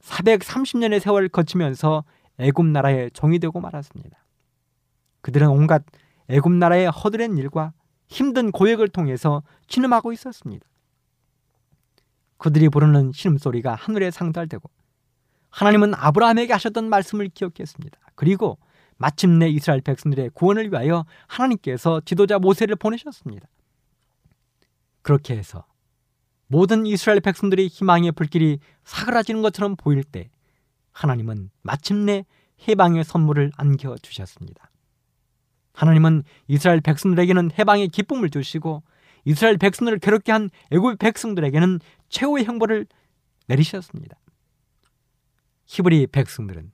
430년의 0.00 1.00
세월을 1.00 1.28
거치면서 1.28 2.04
애굽 2.38 2.66
나라의 2.66 3.10
종이 3.12 3.38
되고 3.38 3.60
말았습니다. 3.60 4.24
그들은 5.20 5.48
온갖 5.48 5.84
애굽 6.28 6.52
나라의 6.52 6.90
허드렛 6.90 7.36
일과 7.36 7.72
힘든 8.08 8.50
고역을 8.52 8.88
통해서 8.88 9.42
신음하고 9.66 10.12
있었습니다. 10.12 10.66
그들이 12.38 12.68
부르는 12.68 13.12
신음소리가 13.12 13.74
하늘에 13.74 14.10
상달되고 14.10 14.70
하나님은 15.58 15.92
아브라함에게 15.96 16.52
하셨던 16.52 16.88
말씀을 16.88 17.30
기억했습니다. 17.30 17.98
그리고 18.14 18.58
마침내 18.96 19.48
이스라엘 19.48 19.80
백성들의 19.80 20.30
구원을 20.34 20.70
위하여 20.70 21.04
하나님께서 21.26 22.00
지도자 22.04 22.38
모세를 22.38 22.76
보내셨습니다. 22.76 23.48
그렇게 25.02 25.36
해서 25.36 25.64
모든 26.46 26.86
이스라엘 26.86 27.18
백성들의 27.18 27.66
희망의 27.66 28.12
불길이 28.12 28.60
사그라지는 28.84 29.42
것처럼 29.42 29.74
보일 29.74 30.04
때 30.04 30.30
하나님은 30.92 31.50
마침내 31.62 32.24
해방의 32.68 33.02
선물을 33.02 33.50
안겨 33.56 33.96
주셨습니다. 34.00 34.70
하나님은 35.72 36.22
이스라엘 36.46 36.80
백성들에게는 36.80 37.50
해방의 37.58 37.88
기쁨을 37.88 38.30
주시고 38.30 38.84
이스라엘 39.24 39.58
백성들을 39.58 39.98
괴롭게 39.98 40.30
한 40.30 40.50
애굽 40.70 41.00
백성들에게는 41.00 41.80
최후의 42.10 42.44
형벌을 42.44 42.86
내리셨습니다. 43.48 44.16
히브리 45.68 46.08
백성들은 46.08 46.72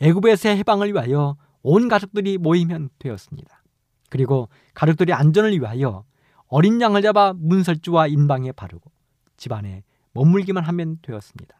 애굽에서의 0.00 0.56
해방을 0.58 0.92
위하여 0.92 1.36
온 1.62 1.88
가족들이 1.88 2.38
모이면 2.38 2.90
되었습니다. 2.98 3.62
그리고 4.08 4.48
가족들이 4.74 5.12
안전을 5.12 5.52
위하여 5.52 6.04
어린 6.48 6.80
양을 6.80 7.02
잡아 7.02 7.32
문설주와 7.32 8.08
인방에 8.08 8.52
바르고 8.52 8.90
집안에 9.36 9.84
머물기만 10.12 10.64
하면 10.64 10.98
되었습니다. 11.02 11.56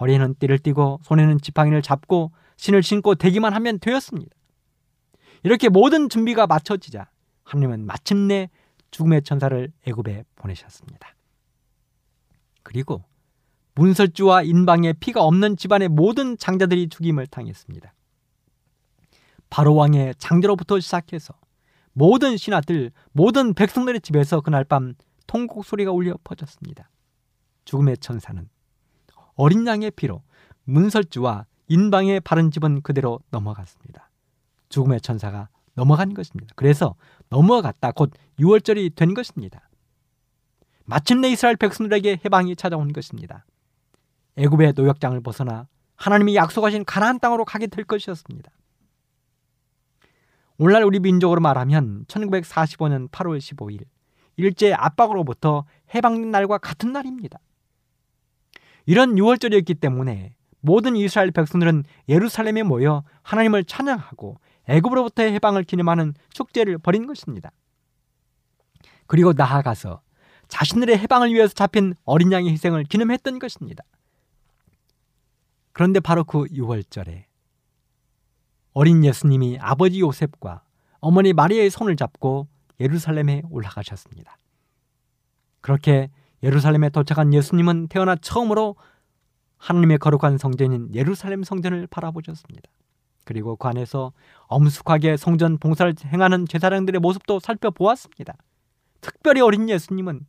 허리에는 0.00 0.34
띠를 0.40 0.58
띠고 0.58 1.00
손에는 1.04 1.40
지팡이를 1.40 1.82
잡고 1.82 2.32
신을 2.56 2.82
신고 2.82 3.14
대기만 3.14 3.52
하면 3.54 3.78
되었습니다. 3.78 4.34
이렇게 5.44 5.68
모든 5.68 6.08
준비가 6.08 6.46
마쳐지자 6.48 7.08
하나님은 7.44 7.86
마침내 7.86 8.50
죽음의 8.90 9.22
천사를 9.22 9.72
애굽에 9.86 10.24
보내셨습니다. 10.34 11.14
그리고 12.64 13.04
문설주와 13.74 14.42
인방에 14.42 14.92
피가 14.94 15.22
없는 15.22 15.56
집안의 15.56 15.88
모든 15.88 16.38
장자들이 16.38 16.88
죽임을 16.88 17.26
당했습니다. 17.26 17.92
바로 19.50 19.74
왕의 19.74 20.14
장자로부터 20.18 20.80
시작해서 20.80 21.34
모든 21.92 22.36
신하들, 22.36 22.90
모든 23.12 23.54
백성들의 23.54 24.00
집에서 24.00 24.40
그날 24.40 24.64
밤 24.64 24.94
통곡 25.26 25.64
소리가 25.64 25.92
울려 25.92 26.18
퍼졌습니다. 26.24 26.90
죽음의 27.64 27.98
천사는 27.98 28.48
어린 29.36 29.66
양의 29.66 29.92
피로 29.92 30.22
문설주와 30.64 31.46
인방의 31.68 32.20
바른 32.20 32.50
집은 32.50 32.82
그대로 32.82 33.20
넘어갔습니다. 33.30 34.10
죽음의 34.68 35.00
천사가 35.00 35.48
넘어간 35.74 36.14
것입니다. 36.14 36.52
그래서 36.56 36.94
넘어갔다 37.30 37.92
곧 37.92 38.12
6월절이 38.38 38.94
된 38.94 39.14
것입니다. 39.14 39.68
마침내 40.84 41.30
이스라엘 41.30 41.56
백성들에게 41.56 42.20
해방이 42.24 42.56
찾아온 42.56 42.92
것입니다. 42.92 43.44
애굽의 44.36 44.74
노역장을 44.76 45.20
벗어나 45.20 45.68
하나님이 45.96 46.36
약속하신 46.36 46.84
가나안 46.84 47.20
땅으로 47.20 47.44
가게 47.44 47.66
될 47.66 47.84
것이었습니다. 47.84 48.50
오늘날 50.58 50.84
우리 50.84 51.00
민족으로 51.00 51.40
말하면 51.40 52.04
1945년 52.06 53.08
8월 53.10 53.38
15일 53.38 53.84
일제 54.36 54.72
압박으로부터 54.72 55.64
해방된 55.94 56.30
날과 56.30 56.58
같은 56.58 56.92
날입니다. 56.92 57.38
이런 58.86 59.14
6월절이었기 59.14 59.80
때문에 59.80 60.34
모든 60.60 60.96
이스라엘 60.96 61.30
백성들은 61.30 61.84
예루살렘에 62.08 62.62
모여 62.62 63.04
하나님을 63.22 63.64
찬양하고 63.64 64.38
애굽으로부터의 64.68 65.32
해방을 65.34 65.64
기념하는 65.64 66.14
축제를 66.30 66.78
벌인 66.78 67.06
것입니다. 67.06 67.50
그리고 69.06 69.32
나아가서 69.32 70.00
자신들의 70.48 70.98
해방을 70.98 71.32
위해서 71.32 71.52
잡힌 71.52 71.94
어린 72.04 72.32
양의 72.32 72.50
희생을 72.52 72.84
기념했던 72.84 73.38
것입니다. 73.38 73.84
그런데 75.74 76.00
바로 76.00 76.24
그 76.24 76.44
6월절에 76.44 77.24
어린 78.72 79.04
예수님이 79.04 79.58
아버지 79.60 80.00
요셉과 80.00 80.62
어머니 81.00 81.32
마리아의 81.32 81.68
손을 81.68 81.96
잡고 81.96 82.48
예루살렘에 82.80 83.42
올라가셨습니다. 83.50 84.38
그렇게 85.60 86.10
예루살렘에 86.42 86.90
도착한 86.90 87.34
예수님은 87.34 87.88
태어나 87.88 88.16
처음으로 88.16 88.76
하나님의 89.56 89.98
거룩한 89.98 90.38
성전인 90.38 90.94
예루살렘 90.94 91.42
성전을 91.42 91.88
바라보셨습니다. 91.88 92.70
그리고 93.24 93.56
그 93.56 93.66
안에서 93.66 94.12
엄숙하게 94.46 95.16
성전 95.16 95.58
봉사를 95.58 95.92
행하는 96.06 96.46
제사장들의 96.46 97.00
모습도 97.00 97.40
살펴보았습니다. 97.40 98.34
특별히 99.00 99.40
어린 99.40 99.68
예수님은 99.68 100.26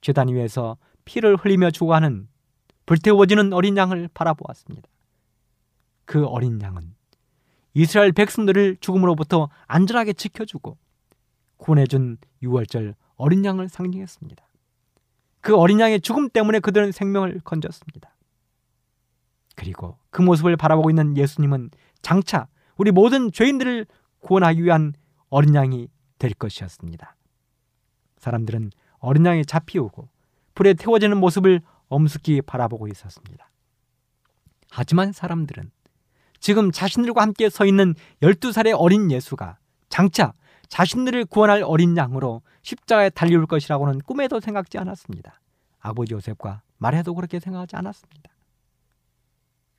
제단 0.00 0.28
위에서 0.28 0.78
피를 1.04 1.36
흘리며 1.36 1.70
죽어가는 1.70 2.26
불태워지는 2.90 3.52
어린 3.52 3.76
양을 3.76 4.08
바라보았습니다. 4.12 4.88
그 6.06 6.26
어린 6.26 6.60
양은 6.60 6.96
이스라엘 7.72 8.10
백성들을 8.10 8.78
죽음으로부터 8.80 9.48
안전하게 9.68 10.12
지켜주고 10.12 10.76
구원해준 11.56 12.18
6월절 12.42 12.96
어린 13.14 13.44
양을 13.44 13.68
상징했습니다. 13.68 14.44
그 15.40 15.56
어린 15.56 15.78
양의 15.78 16.00
죽음 16.00 16.30
때문에 16.30 16.58
그들은 16.58 16.90
생명을 16.90 17.42
건졌습니다. 17.44 18.12
그리고 19.54 19.96
그 20.10 20.22
모습을 20.22 20.56
바라보고 20.56 20.90
있는 20.90 21.16
예수님은 21.16 21.70
장차 22.02 22.48
우리 22.76 22.90
모든 22.90 23.30
죄인들을 23.30 23.86
구원하기 24.18 24.64
위한 24.64 24.94
어린 25.28 25.54
양이 25.54 25.86
될 26.18 26.34
것이었습니다. 26.34 27.14
사람들은 28.18 28.72
어린 28.98 29.24
양이 29.26 29.44
잡히오고 29.44 30.08
불에 30.54 30.74
태워지는 30.74 31.18
모습을 31.18 31.60
엄숙히 31.90 32.40
바라보고 32.40 32.88
있었습니다. 32.88 33.50
하지만 34.70 35.12
사람들은 35.12 35.70
지금 36.38 36.72
자신들과 36.72 37.20
함께 37.20 37.50
서 37.50 37.66
있는 37.66 37.94
12살의 38.22 38.74
어린 38.78 39.10
예수가 39.10 39.58
장차 39.90 40.32
자신들을 40.68 41.26
구원할 41.26 41.62
어린 41.62 41.96
양으로 41.96 42.40
십자가에 42.62 43.10
달려올 43.10 43.46
것이라고는 43.46 44.00
꿈에도 44.02 44.40
생각지 44.40 44.78
않았습니다. 44.78 45.40
아버지 45.80 46.14
요셉과 46.14 46.62
말해도 46.78 47.14
그렇게 47.14 47.40
생각하지 47.40 47.76
않았습니다. 47.76 48.30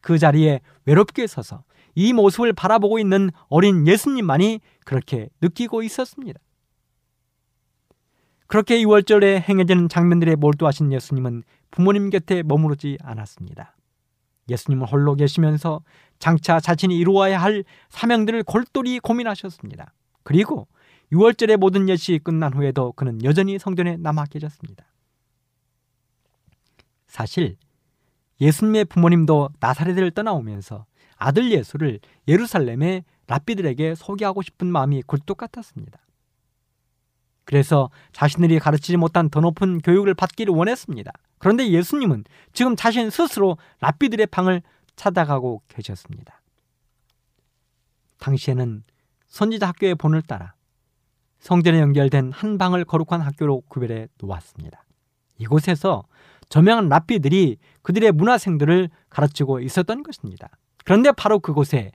그 0.01 0.19
자리에 0.19 0.59
외롭게 0.85 1.27
서서 1.27 1.63
이 1.95 2.13
모습을 2.13 2.53
바라보고 2.53 2.99
있는 2.99 3.31
어린 3.47 3.87
예수님만이 3.87 4.59
그렇게 4.83 5.29
느끼고 5.41 5.83
있었습니다. 5.83 6.39
그렇게 8.51 8.83
6월절에 8.83 9.47
행해지는 9.47 9.87
장면들에 9.87 10.35
몰두하신 10.35 10.91
예수님은 10.91 11.43
부모님 11.71 12.09
곁에 12.09 12.43
머무르지 12.43 12.97
않았습니다. 13.01 13.77
예수님은 14.49 14.87
홀로 14.87 15.15
계시면서 15.15 15.79
장차 16.19 16.59
자신이 16.59 16.97
이루어야 16.97 17.41
할 17.41 17.63
사명들을 17.87 18.43
골똘히 18.43 18.99
고민하셨습니다. 18.99 19.93
그리고 20.23 20.67
6월절의 21.13 21.55
모든 21.55 21.87
예식이 21.87 22.19
끝난 22.19 22.53
후에도 22.53 22.91
그는 22.91 23.23
여전히 23.23 23.57
성전에 23.57 23.95
남아 23.95 24.25
계셨습니다. 24.25 24.83
사실 27.07 27.55
예수님의 28.41 28.83
부모님도 28.83 29.51
나사렛을 29.61 30.11
떠나오면서 30.11 30.85
아들 31.15 31.53
예수를 31.53 32.01
예루살렘의 32.27 33.05
랍비들에게 33.27 33.95
소개하고 33.95 34.41
싶은 34.41 34.67
마음이 34.67 35.03
굴뚝 35.03 35.37
같았습니다. 35.37 36.01
그래서 37.43 37.89
자신들이 38.13 38.59
가르치지 38.59 38.97
못한 38.97 39.29
더 39.29 39.39
높은 39.41 39.79
교육을 39.79 40.13
받기를 40.13 40.53
원했습니다. 40.53 41.11
그런데 41.39 41.69
예수님은 41.69 42.23
지금 42.53 42.75
자신 42.75 43.09
스스로 43.09 43.57
랍비들의 43.79 44.27
방을 44.27 44.61
찾아가고 44.95 45.61
계셨습니다. 45.67 46.41
당시에는 48.19 48.83
선지자 49.27 49.69
학교의 49.69 49.95
본을 49.95 50.21
따라 50.21 50.53
성전에 51.39 51.79
연결된 51.79 52.31
한 52.31 52.57
방을 52.57 52.85
거룩한 52.85 53.21
학교로 53.21 53.61
구별해 53.67 54.07
놓았습니다. 54.19 54.85
이곳에서 55.39 56.03
저명한 56.49 56.89
랍비들이 56.89 57.57
그들의 57.81 58.11
문화생들을 58.11 58.89
가르치고 59.09 59.61
있었던 59.61 60.03
것입니다. 60.03 60.49
그런데 60.85 61.11
바로 61.11 61.39
그곳에 61.39 61.91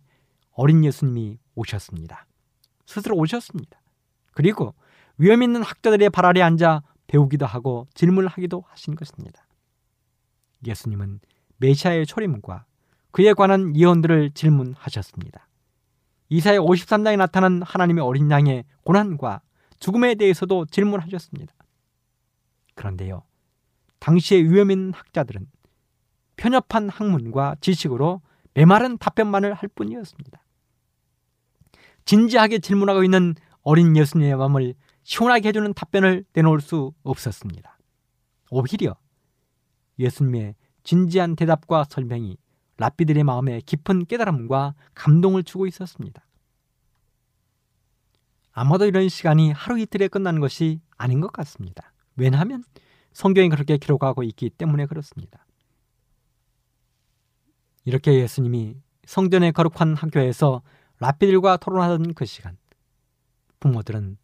어린 0.52 0.84
예수님이 0.84 1.38
오셨습니다. 1.54 2.26
스스로 2.86 3.16
오셨습니다. 3.16 3.80
그리고 4.32 4.74
위험 5.18 5.42
있는 5.42 5.62
학자들의 5.62 6.10
발 6.10 6.26
아래 6.26 6.42
앉아 6.42 6.82
배우기도 7.06 7.46
하고 7.46 7.86
질문을 7.94 8.28
하기도 8.28 8.64
하신 8.68 8.96
것입니다. 8.96 9.46
예수님은 10.66 11.20
메시아의 11.58 12.06
초림과 12.06 12.66
그에 13.12 13.32
관한 13.32 13.74
예언들을 13.76 14.32
질문하셨습니다. 14.32 15.48
이사의 16.28 16.58
53장에 16.58 17.16
나타난 17.16 17.62
하나님의 17.62 18.04
어린 18.04 18.30
양의 18.30 18.64
고난과 18.84 19.40
죽음에 19.78 20.16
대해서도 20.16 20.66
질문하셨습니다. 20.66 21.54
그런데요, 22.74 23.22
당시의 24.00 24.50
위험 24.50 24.70
있는 24.70 24.92
학자들은 24.92 25.46
편협한 26.36 26.88
학문과 26.88 27.56
지식으로 27.60 28.20
메마른 28.54 28.98
답변만을 28.98 29.54
할 29.54 29.68
뿐이었습니다. 29.68 30.42
진지하게 32.04 32.58
질문하고 32.58 33.02
있는 33.02 33.34
어린 33.62 33.96
예수님의 33.96 34.36
마음을 34.36 34.74
시원하게 35.06 35.50
해주는 35.50 35.72
답변을 35.72 36.24
내놓을 36.32 36.60
수 36.60 36.92
없었습니다. 37.04 37.78
오히려 38.50 38.96
예수님의 40.00 40.56
진지한 40.82 41.36
대답과 41.36 41.84
설명이 41.88 42.36
랍비들의 42.78 43.22
마음에 43.22 43.60
깊은 43.60 44.06
깨달음과 44.06 44.74
감동을 44.94 45.44
주고 45.44 45.68
있었습니다. 45.68 46.26
아마도 48.50 48.84
이런 48.84 49.08
시간이 49.08 49.52
하루 49.52 49.78
이틀에 49.78 50.08
끝나는 50.08 50.40
것이 50.40 50.80
아닌 50.96 51.20
것 51.20 51.32
같습니다. 51.32 51.92
왜냐하면 52.16 52.64
성경이 53.12 53.48
그렇게 53.48 53.76
기록하고 53.78 54.24
있기 54.24 54.50
때문에 54.50 54.86
그렇습니다. 54.86 55.46
이렇게 57.84 58.14
예수님이 58.14 58.74
성전의 59.04 59.52
거룩한 59.52 59.94
학교에서 59.94 60.62
랍비들과 60.98 61.58
토론하던 61.58 62.14
그 62.14 62.24
시간, 62.24 62.58
부모들은 63.60 64.18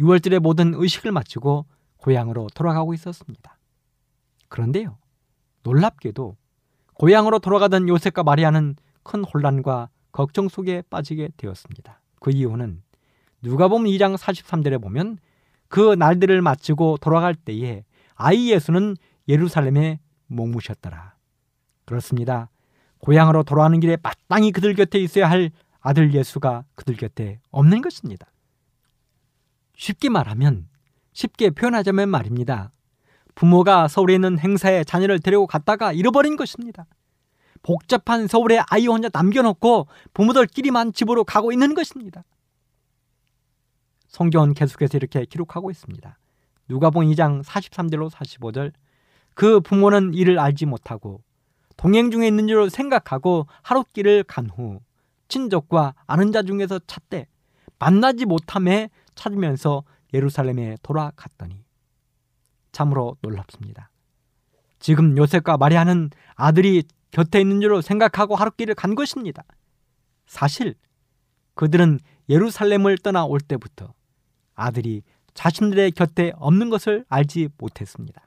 6월절의 0.00 0.40
모든 0.40 0.74
의식을 0.74 1.12
마치고 1.12 1.66
고향으로 1.98 2.48
돌아가고 2.54 2.94
있었습니다. 2.94 3.58
그런데요, 4.48 4.98
놀랍게도 5.62 6.36
고향으로 6.94 7.38
돌아가던 7.38 7.88
요셉과 7.88 8.22
마리아는 8.22 8.76
큰 9.02 9.24
혼란과 9.24 9.90
걱정 10.12 10.48
속에 10.48 10.82
빠지게 10.90 11.30
되었습니다. 11.36 12.00
그 12.20 12.30
이유는 12.30 12.82
누가 13.42 13.68
보면 13.68 13.90
2장 13.92 14.16
43절에 14.16 14.80
보면 14.82 15.18
그 15.68 15.94
날들을 15.94 16.42
마치고 16.42 16.98
돌아갈 17.00 17.34
때에 17.34 17.84
아이 18.14 18.50
예수는 18.50 18.96
예루살렘에 19.28 20.00
머무셨더라. 20.26 21.14
그렇습니다. 21.84 22.50
고향으로 22.98 23.44
돌아가는 23.44 23.78
길에 23.80 23.96
마땅히 24.02 24.52
그들 24.52 24.74
곁에 24.74 24.98
있어야 24.98 25.30
할 25.30 25.50
아들 25.80 26.12
예수가 26.12 26.64
그들 26.74 26.96
곁에 26.96 27.40
없는 27.50 27.80
것입니다. 27.80 28.26
쉽게 29.80 30.10
말하면 30.10 30.68
쉽게 31.14 31.48
표현하자면 31.50 32.10
말입니다. 32.10 32.70
부모가 33.34 33.88
서울에 33.88 34.14
있는 34.14 34.38
행사에 34.38 34.84
자녀를 34.84 35.20
데리고 35.20 35.46
갔다가 35.46 35.94
잃어버린 35.94 36.36
것입니다. 36.36 36.84
복잡한 37.62 38.26
서울에 38.26 38.60
아이 38.68 38.86
혼자 38.86 39.08
남겨놓고 39.10 39.86
부모들끼리만 40.12 40.92
집으로 40.92 41.24
가고 41.24 41.50
있는 41.50 41.74
것입니다. 41.74 42.24
성경은 44.08 44.52
계속해서 44.52 44.98
이렇게 44.98 45.24
기록하고 45.24 45.70
있습니다. 45.70 46.18
누가복음 46.68 47.08
2장 47.08 47.42
43절로 47.42 48.10
45절 48.10 48.72
그 49.34 49.60
부모는 49.60 50.12
이를 50.12 50.38
알지 50.38 50.66
못하고 50.66 51.22
동행 51.78 52.10
중에 52.10 52.28
있는 52.28 52.48
줄 52.48 52.68
생각하고 52.68 53.46
하룻길을 53.62 54.24
간 54.24 54.50
후 54.50 54.80
친족과 55.28 55.94
아는 56.06 56.32
자 56.32 56.42
중에서 56.42 56.80
찾되 56.86 57.26
만나지 57.78 58.26
못함에 58.26 58.90
찾으면서 59.20 59.84
예루살렘에 60.14 60.78
돌아갔더니 60.82 61.62
참으로 62.72 63.16
놀랍습니다. 63.20 63.90
지금 64.78 65.16
요셉과 65.18 65.58
마리아는 65.58 66.10
아들이 66.34 66.84
곁에 67.10 67.40
있는 67.40 67.60
줄 67.60 67.82
생각하고 67.82 68.34
하룻길을 68.34 68.74
간 68.74 68.94
것입니다. 68.94 69.44
사실 70.26 70.74
그들은 71.54 72.00
예루살렘을 72.30 72.96
떠나 72.98 73.24
올 73.24 73.40
때부터 73.40 73.92
아들이 74.54 75.02
자신들의 75.34 75.92
곁에 75.92 76.32
없는 76.36 76.70
것을 76.70 77.04
알지 77.08 77.50
못했습니다. 77.58 78.26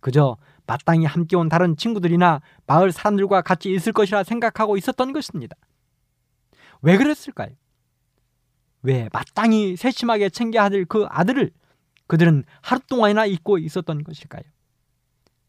그저 0.00 0.36
마땅히 0.66 1.04
함께 1.04 1.36
온 1.36 1.48
다른 1.48 1.76
친구들이나 1.76 2.40
마을 2.66 2.90
사람들과 2.90 3.42
같이 3.42 3.72
있을 3.72 3.92
것이라 3.92 4.24
생각하고 4.24 4.76
있었던 4.76 5.12
것입니다. 5.12 5.56
왜 6.80 6.96
그랬을까요? 6.96 7.50
왜 8.86 9.08
마땅히 9.12 9.76
세심하게 9.76 10.30
챙겨야 10.30 10.64
할그 10.64 11.06
아들을 11.08 11.50
그들은 12.06 12.44
하루 12.62 12.80
동안이나 12.88 13.26
잊고 13.26 13.58
있었던 13.58 14.04
것일까요? 14.04 14.44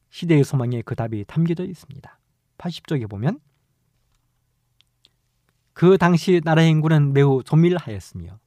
시대의 0.09 0.43
소망에 0.43 0.81
그 0.81 0.95
답이 0.95 1.23
담겨져 1.25 1.63
있습니다. 1.63 2.19
80쪽에 2.57 3.07
보면 3.07 3.39
그 5.73 5.99
당시 5.99 6.41
나라의 6.43 6.71
인구는 6.71 7.13
매우 7.13 7.43
조밀하였으며 7.43 8.39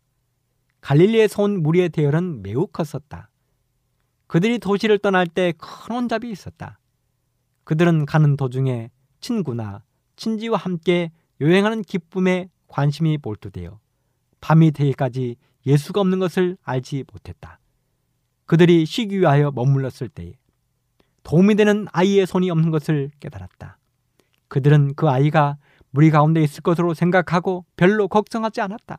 갈릴리에서 0.81 1.43
온 1.45 1.63
무리의 1.63 1.91
대열은 1.91 2.43
매우 2.43 2.67
컸었다. 2.67 3.31
그들이 4.27 4.59
도시를 4.59 4.99
떠날 4.99 5.27
때 5.27 5.53
큰 5.57 5.95
혼잡이 5.95 6.31
있었다. 6.31 6.81
그들은 7.63 8.07
가는 8.07 8.37
도중에 8.37 8.91
친구나 9.21 9.85
친지와 10.17 10.59
함께 10.59 11.13
여행하는 11.41 11.83
기쁨에 11.83 12.49
관심이 12.67 13.19
몰두되어 13.23 13.80
밤이 14.41 14.71
되기까지 14.73 15.37
예수가 15.67 16.01
없는 16.01 16.19
것을 16.19 16.57
알지 16.63 17.05
못했다. 17.13 17.59
그들이 18.47 18.87
쉬기 18.87 19.21
위하여 19.21 19.51
머물렀을 19.51 20.09
때에 20.09 20.35
도움이 21.23 21.55
되는 21.55 21.87
아이의 21.93 22.27
손이 22.27 22.51
없는 22.51 22.71
것을 22.71 23.11
깨달았다. 23.21 23.79
그들은 24.49 24.95
그 24.95 25.09
아이가 25.09 25.59
무리 25.91 26.11
가운데 26.11 26.43
있을 26.43 26.63
것으로 26.63 26.95
생각하고 26.95 27.65
별로 27.77 28.09
걱정하지 28.09 28.61
않았다. 28.61 28.99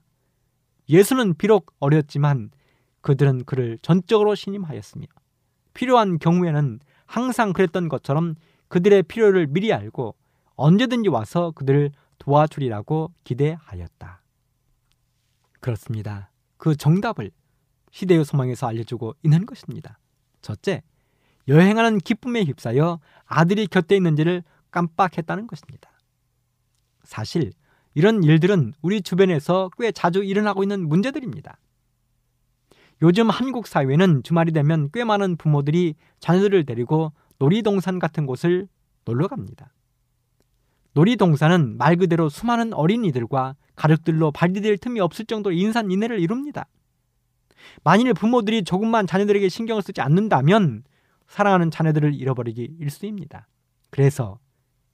예수는 0.90 1.36
비록 1.36 1.74
어렸지만 1.80 2.52
그들은 3.02 3.46
그를 3.46 3.78
전적으로 3.82 4.36
신임하였으며 4.36 5.06
필요한 5.74 6.20
경우에는 6.20 6.80
항상 7.06 7.54
그랬던 7.54 7.90
것처럼 7.90 8.36
그들의 8.68 9.04
필요를 9.04 9.48
미리 9.48 9.74
알고 9.74 10.16
언제든지 10.56 11.10
와서 11.10 11.52
그들을 11.52 11.92
도와주리라고 12.20 13.12
기대하였다. 13.24 14.21
그렇습니다. 15.62 16.32
그 16.58 16.76
정답을 16.76 17.32
시대의 17.92 18.26
소망에서 18.26 18.68
알려주고 18.68 19.16
있는 19.24 19.46
것입니다. 19.46 19.98
첫째, 20.42 20.84
여행하는 21.48 22.00
기쁨에 22.00 22.44
휩싸여 22.44 23.00
아들이 23.26 23.68
곁에 23.68 23.96
있는지를 23.96 24.44
깜빡했다는 24.72 25.48
것입니다. 25.48 25.92
사실 27.04 27.54
이런 27.94 28.24
일들은 28.24 28.74
우리 28.82 29.02
주변에서 29.02 29.70
꽤 29.78 29.92
자주 29.92 30.24
일어나고 30.24 30.64
있는 30.64 30.88
문제들입니다. 30.88 31.58
요즘 33.02 33.30
한국 33.30 33.68
사회는 33.68 34.24
주말이 34.24 34.52
되면 34.52 34.90
꽤 34.94 35.04
많은 35.04 35.36
부모들이 35.36 35.96
자녀들을 36.20 36.66
데리고 36.66 37.12
놀이동산 37.40 38.00
같은 38.00 38.26
곳을 38.26 38.68
놀러 39.06 39.28
갑니다. 39.28 39.74
놀이동산은 40.94 41.78
말 41.78 41.96
그대로 41.96 42.30
수많은 42.30 42.74
어린이들과 42.74 43.56
가족들로 43.76 44.32
발디딜 44.32 44.78
틈이 44.78 45.00
없을 45.00 45.26
정도로 45.26 45.56
인산인해를 45.56 46.20
이룹니다. 46.20 46.68
만일 47.84 48.14
부모들이 48.14 48.64
조금만 48.64 49.08
자녀들에게 49.08 49.48
신경을 49.48 49.82
쓰지 49.82 50.02
않는다면 50.02 50.84
사랑하는 51.28 51.72
자녀들을 51.72 52.14
잃어버리기 52.14 52.76
일쑤입니다. 52.80 53.48
그래서 53.90 54.40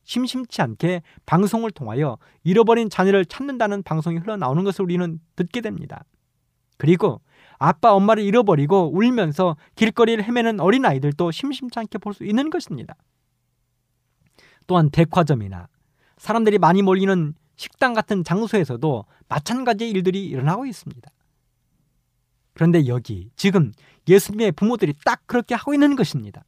심심치 0.04 0.62
않게 0.62 1.02
방송을 1.26 1.72
통하여 1.72 2.18
잃어버린 2.43 2.89
자녀를 2.89 3.26
찾는다는 3.26 3.84
방송이 3.84 4.18
흘러나오는 4.18 4.64
것을 4.64 4.84
우리는 4.84 5.20
듣게 5.36 5.62
됩니다. 5.62 6.04
그리고 6.78 7.22
아빠 7.58 7.91
엄마를 7.93 8.24
잃어버리고 8.24 8.95
울면서 8.95 9.58
길거리를 9.76 10.24
헤매는 10.24 10.60
어린아이들도 10.60 11.32
심심치 11.32 11.80
않게 11.80 11.98
볼 11.98 12.14
수 12.14 12.24
있는 12.24 12.50
것입니다. 12.50 12.95
또한 14.68 14.89
백화점이나 14.91 15.68
사람들이 16.28 16.57
많이 16.57 16.82
몰리는 16.82 17.36
식당 17.55 17.93
같은 17.93 18.25
장소에서도 18.25 19.05
마찬가지의 19.30 19.91
일들이 19.91 20.25
일어나고 20.25 20.65
있습니다. 20.65 21.09
그런데 22.53 22.86
여기 22.88 23.30
지금 23.38 23.71
예수님의 24.09 24.51
부모들이 24.51 24.93
딱 25.05 25.25
그렇게 25.25 25.55
하고 25.55 25.73
있는 25.73 25.95
것입니다. 25.95 26.43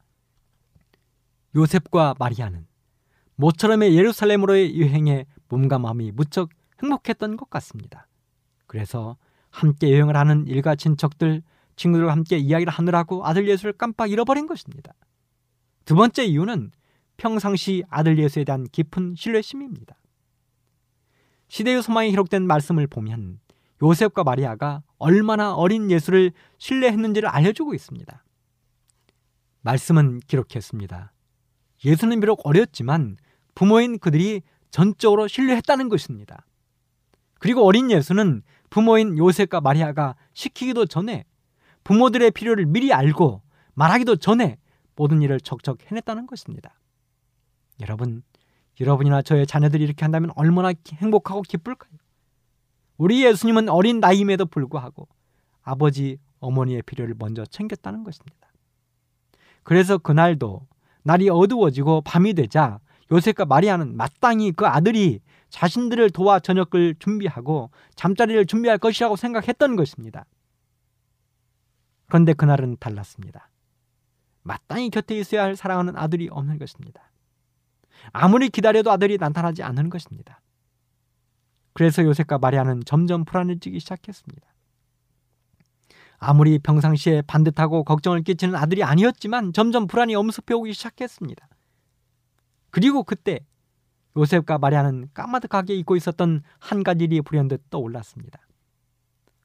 요셉과 1.55 2.15
마리아는 2.19 2.67
모처럼의 3.36 3.95
예루살렘으로의 3.95 4.82
여행에 4.82 5.25
몸과 5.47 5.80
마음이 5.80 6.11
무척 6.11 6.49
행복했던 6.84 7.38
것 7.38 7.49
같습니다. 7.49 8.05
그래서 8.67 9.15
함께 9.49 9.93
여행을 9.93 10.17
하는 10.17 10.45
일가 10.47 10.75
친척들, 10.75 11.41
친구들과 11.77 12.11
함께 12.11 12.38
이야기를 12.38 12.73
하느라고 12.73 13.25
아들 13.25 13.47
예수를 13.47 13.71
깜빡 13.71 14.11
잃어버린 14.11 14.45
것입니다. 14.45 14.93
두 15.86 15.95
번째 15.95 16.25
이유는 16.25 16.71
평상시 17.20 17.84
아들 17.89 18.17
예수에 18.17 18.45
대한 18.45 18.63
깊은 18.72 19.15
신뢰심입니다. 19.15 19.95
시대의 21.49 21.84
소망이 21.84 22.09
기록된 22.11 22.47
말씀을 22.47 22.88
보면 22.88 23.39
요셉과 23.84 24.24
마리아가 24.24 24.82
얼마나 24.97 25.53
어린 25.53 25.91
예수를 25.91 26.32
신뢰했는지를 26.57 27.30
알려주고 27.30 27.74
있습니다. 27.74 28.24
말씀은 29.61 30.22
기록했습니다. 30.22 31.11
예수는 31.86 32.20
비록 32.20 32.39
어렸지만 32.45 33.17
부모인 33.53 33.99
그들이 33.99 34.41
전적으로 34.72 35.28
신뢰했다는 35.28 35.89
것입니다. 35.89 36.45
그리고 37.39 37.65
어린 37.65 37.91
예수는 37.91 38.43
부모인 38.70 39.17
요셉과 39.17 39.61
마리아가 39.61 40.15
시키기도 40.34 40.86
전에 40.86 41.26
부모들의 41.84 42.32
필요를 42.32 42.65
미리 42.65 42.93
알고 42.93 43.41
말하기도 43.74 44.17
전에 44.17 44.57
모든 44.95 45.22
일을 45.22 45.39
척척 45.39 45.80
해냈다는 45.89 46.28
것입니다. 46.28 46.78
여러분, 47.82 48.23
여러분이나 48.80 49.21
저의 49.21 49.45
자녀들이 49.45 49.84
이렇게 49.84 50.05
한다면 50.05 50.32
얼마나 50.36 50.71
행복하고 50.93 51.41
기쁠까요? 51.41 51.91
우리 52.97 53.25
예수님은 53.25 53.69
어린 53.69 53.99
나이임에도 53.99 54.45
불구하고 54.45 55.07
아버지, 55.61 56.17
어머니의 56.39 56.82
필요를 56.84 57.15
먼저 57.17 57.45
챙겼다는 57.45 58.03
것입니다. 58.03 58.51
그래서 59.63 59.97
그날도 59.97 60.67
날이 61.03 61.30
어두워지고 61.30 62.01
밤이 62.01 62.34
되자 62.34 62.80
요셉과 63.11 63.45
마리아는 63.45 63.95
마땅히 63.95 64.51
그 64.51 64.67
아들이 64.67 65.19
자신들을 65.49 66.11
도와 66.11 66.39
저녁을 66.39 66.95
준비하고 66.99 67.71
잠자리를 67.95 68.45
준비할 68.45 68.77
것이라고 68.77 69.15
생각했던 69.15 69.75
것입니다. 69.75 70.25
그런데 72.07 72.34
그날은 72.34 72.77
달랐습니다. 72.80 73.49
마땅히 74.43 74.89
곁에 74.89 75.17
있어야 75.17 75.43
할 75.43 75.55
사랑하는 75.55 75.95
아들이 75.95 76.27
없는 76.30 76.57
것입니다. 76.57 77.09
아무리 78.12 78.50
기다려도 78.50 78.91
아들이 78.91 79.18
나타나지 79.18 79.64
않는 79.64 79.89
것입니다. 79.89 80.41
그래서 81.74 82.04
요셉과 82.04 82.39
마리아는 82.39 82.84
점점 82.86 83.26
불안해지기 83.26 83.80
시작했습니다. 83.80 84.47
아무리 86.18 86.60
평상시에 86.60 87.22
반듯하고 87.22 87.84
걱정을 87.86 88.24
끼치는 88.24 88.56
아들이 88.56 88.84
아니었지만 88.84 89.54
점점 89.54 89.88
불안이 89.88 90.16
엄습해 90.16 90.54
오기 90.54 90.74
시작했습니다. 90.74 91.47
그리고 92.72 93.04
그때 93.04 93.39
요셉과 94.18 94.58
마리아는 94.58 95.10
까마득하게 95.14 95.76
잊고 95.76 95.95
있었던 95.95 96.43
한 96.60 96.84
가지 96.84 97.06
일이 97.06 97.22
불현듯 97.22 97.70
떠올랐습니다. 97.70 98.39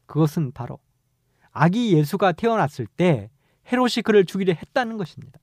그것은 0.07 0.53
바로 0.53 0.79
아기 1.53 1.95
예수가 1.97 2.33
태어났을 2.33 2.87
때 2.87 3.31
헤롯이 3.71 4.03
그를 4.05 4.25
죽이려 4.25 4.55
했다는 4.55 4.97
것입니다. 4.99 5.39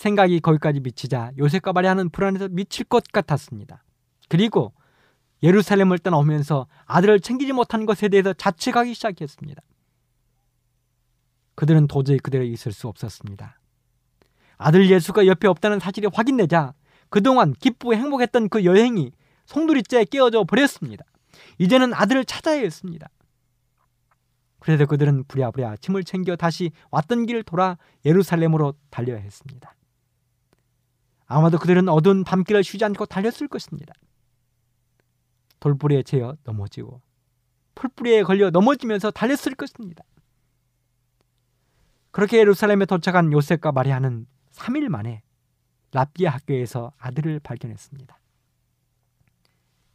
생각이 0.00 0.40
거기까지 0.40 0.80
미치자 0.80 1.32
요셉과 1.36 1.74
마리아는 1.74 2.08
불안해서 2.08 2.48
미칠 2.48 2.86
것 2.86 3.04
같았습니다. 3.12 3.84
그리고 4.30 4.72
예루살렘을 5.42 5.98
떠나오면서 5.98 6.68
아들을 6.86 7.20
챙기지 7.20 7.52
못한 7.52 7.84
것에 7.84 8.08
대해서 8.08 8.32
자책하기 8.32 8.94
시작했습니다. 8.94 9.60
그들은 11.54 11.86
도저히 11.86 12.18
그대로 12.18 12.44
있을 12.44 12.72
수 12.72 12.88
없었습니다. 12.88 13.60
아들 14.56 14.90
예수가 14.90 15.26
옆에 15.26 15.46
없다는 15.48 15.80
사실이 15.80 16.08
확인되자 16.10 16.72
그동안 17.10 17.52
기쁘고 17.52 17.94
행복했던 17.94 18.48
그 18.48 18.64
여행이 18.64 19.12
송두리째 19.44 20.06
깨어져 20.06 20.44
버렸습니다. 20.44 21.04
이제는 21.58 21.92
아들을 21.92 22.24
찾아야 22.24 22.60
했습니다. 22.60 23.10
그래서 24.60 24.86
그들은 24.86 25.24
부랴부랴 25.24 25.76
짐을 25.76 26.04
챙겨 26.04 26.36
다시 26.36 26.70
왔던 26.90 27.26
길을 27.26 27.42
돌아 27.42 27.76
예루살렘으로 28.06 28.72
달려야 28.88 29.18
했습니다. 29.18 29.74
아마도 31.30 31.58
그들은 31.58 31.88
어두운 31.88 32.24
밤길을 32.24 32.64
쉬지 32.64 32.84
않고 32.84 33.06
달렸을 33.06 33.46
것입니다. 33.46 33.94
돌뿌리에 35.60 36.02
채여 36.02 36.36
넘어지고 36.42 37.00
풀뿌리에 37.76 38.24
걸려 38.24 38.50
넘어지면서 38.50 39.12
달렸을 39.12 39.54
것입니다. 39.54 40.02
그렇게 42.10 42.38
예루살렘에 42.38 42.84
도착한 42.84 43.32
요셉과 43.32 43.70
마리아는 43.70 44.26
3일 44.50 44.88
만에 44.88 45.22
랍비아 45.92 46.32
학교에서 46.32 46.92
아들을 46.98 47.38
발견했습니다. 47.38 48.18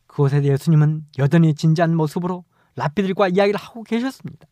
그곳에 0.08 0.42
예수님은 0.42 1.06
여전히 1.18 1.54
진지한 1.54 1.98
모습으로 1.98 2.46
랍비들과 2.76 3.28
이야기를 3.28 3.60
하고 3.60 3.84
계셨습니다. 3.84 4.48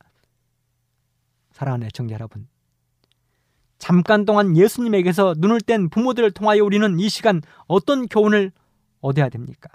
사랑하는 1.52 1.88
애청자 1.88 2.16
여러분, 2.16 2.50
잠깐 3.84 4.24
동안 4.24 4.56
예수님에게서 4.56 5.36
눈을 5.40 5.60
뗀 5.60 5.90
부모들을 5.90 6.32
통하여 6.32 6.64
우리는 6.64 6.98
이 7.02 7.10
시간 7.10 7.42
어떤 7.68 8.08
교훈을 8.08 8.54
얻어야 9.02 9.28
됩니까? 9.28 9.70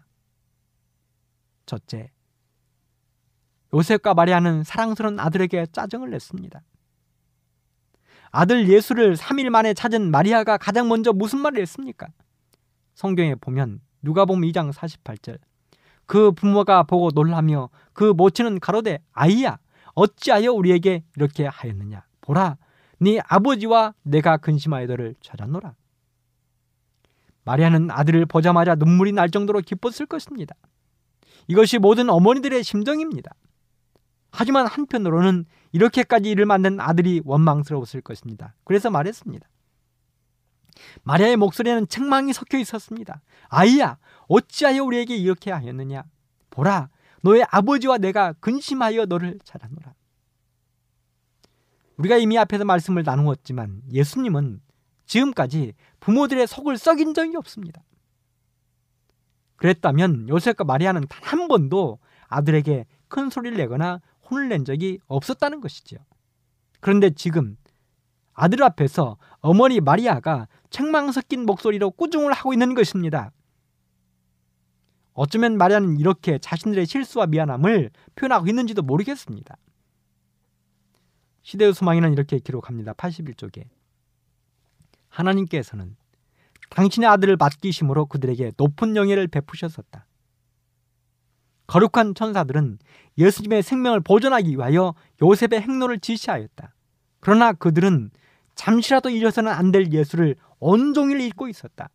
첫째, 1.66 2.11
요셉과 3.74 4.14
마리아는 4.14 4.64
사랑스러운 4.64 5.20
아들에게 5.20 5.66
짜증을 5.72 6.09
냈습니다. 6.09 6.62
아들 8.30 8.66
예수를 8.70 9.14
3일 9.14 9.50
만에 9.50 9.74
찾은 9.74 10.11
마리아가 10.11 10.56
가장 10.56 10.88
먼저 10.88 11.12
무슨 11.12 11.40
말을 11.40 11.61
했습니까? 11.61 12.09
성경에 12.94 13.34
보면 13.34 13.82
누가복음 14.00 14.40
2장 14.40 14.72
48절 14.72 15.38
그 16.06 16.32
부모가 16.32 16.84
보고 16.84 17.11
놀라며 17.11 17.68
그 17.92 18.04
모친은 18.04 18.61
가로되 18.61 19.02
아이야 19.12 19.59
어찌하여 19.94 20.50
우리에게 20.54 21.04
이렇게 21.14 21.46
하였느냐 21.46 22.06
보라 22.22 22.56
네 22.99 23.20
아버지와 23.26 23.94
내가 24.03 24.36
근심하여도를 24.36 25.14
찾았노라. 25.22 25.74
마리아는 27.44 27.90
아들을 27.90 28.26
보자마자 28.26 28.74
눈물이 28.74 29.12
날 29.12 29.30
정도로 29.30 29.61
기뻤을 29.61 30.07
것입니다. 30.07 30.55
이것이 31.46 31.78
모든 31.78 32.11
어머니들의 32.11 32.62
심정입니다. 32.62 33.32
하지만 34.30 34.66
한편으로는 34.66 35.46
이렇게까지 35.72 36.30
일을 36.30 36.44
만든 36.44 36.80
아들이 36.80 37.22
원망스러웠을 37.24 38.03
것입니다. 38.03 38.55
그래서 38.64 38.90
말했습니다. 38.90 39.49
마리아의 41.03 41.36
목소리에는 41.36 41.88
책망이 41.88 42.32
섞여 42.32 42.59
있었습니다. 42.59 43.20
아이야, 43.49 43.99
어찌하여 44.28 44.84
우리에게 44.84 45.16
이렇게 45.16 45.51
하였느냐? 45.51 46.05
보라, 46.51 46.90
너의 47.22 47.44
아버지와 47.51 47.99
내가 47.99 48.32
근심하여 48.34 49.07
너를 49.07 49.38
찾아노라. 49.44 49.94
우리가 51.99 52.16
이미 52.16 52.38
앞에서 52.38 52.64
말씀을 52.64 53.03
나누었지만 53.03 53.82
예수님은 53.92 54.61
지금까지 55.07 55.74
부모들의 56.01 56.46
속을 56.46 56.78
썩인 56.78 57.14
적이 57.14 57.36
없습니다. 57.36 57.82
그랬다면 59.57 60.28
요셉과 60.28 60.64
마리아는 60.64 61.07
단 61.09 61.28
한 61.28 61.49
번도 61.49 61.99
아들에게 62.28 62.86
큰 63.09 63.30
소리를 63.30 63.57
내거나 63.57 64.01
혼을 64.30 64.49
낸 64.49 64.64
적이 64.64 64.99
없었다는 65.07 65.61
것이죠. 65.61 65.96
그런데 66.80 67.11
지금 67.11 67.57
아들 68.34 68.62
앞에서 68.62 69.16
어머니 69.40 69.80
마리아가 69.80 70.46
책망 70.70 71.11
섞인 71.11 71.44
목소리로 71.44 71.90
꾸중을 71.90 72.32
하고 72.32 72.53
있는 72.53 72.74
것입니다. 72.74 73.32
어쩌면 75.14 75.59
마리아는 75.59 75.99
이렇게 75.99 76.38
자신들의 76.38 76.86
실수와 76.86 77.26
미안함을 77.26 77.90
표현하고 78.14 78.46
있는지도 78.46 78.82
모르겠습니다. 78.82 79.57
시대의 81.49 81.72
소망에는 81.72 82.12
이렇게 82.12 82.38
기록합니다. 82.38 82.92
81쪽에 82.92 83.64
하나님께서는 85.09 85.96
당신의 86.68 87.09
아들을 87.09 87.38
맡기심으로 87.38 88.05
그들에게 88.05 88.53
높은 88.59 88.96
영예를 88.96 89.28
베푸셨었다. 89.28 90.07
거룩한 91.66 92.14
천사들은 92.14 92.78
예수님의 93.16 93.62
생명을 93.62 94.01
보존하기 94.01 94.51
위하여 94.51 94.94
요셉의 95.22 95.62
행로를 95.62 96.01
지시하였다. 96.01 96.74
그러나 97.20 97.55
그들은 97.55 98.11
잠시라도 98.55 99.09
잊어서는 99.09 99.51
안 99.51 99.72
될 99.72 99.90
예수를 99.90 100.36
온종일 100.59 101.22
잊고 101.22 101.49
있었다. 101.49 101.88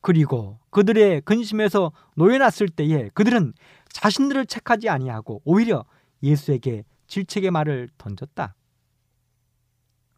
그리고 0.00 0.58
그들의 0.70 1.20
근심에서 1.20 1.92
놓여놨을 2.16 2.70
때에 2.74 3.08
그들은 3.14 3.52
자신들을 3.90 4.46
책하지 4.46 4.88
아니하고 4.88 5.42
오히려 5.44 5.84
예수에게 6.24 6.82
질책의 7.06 7.50
말을 7.50 7.88
던졌다. 7.98 8.54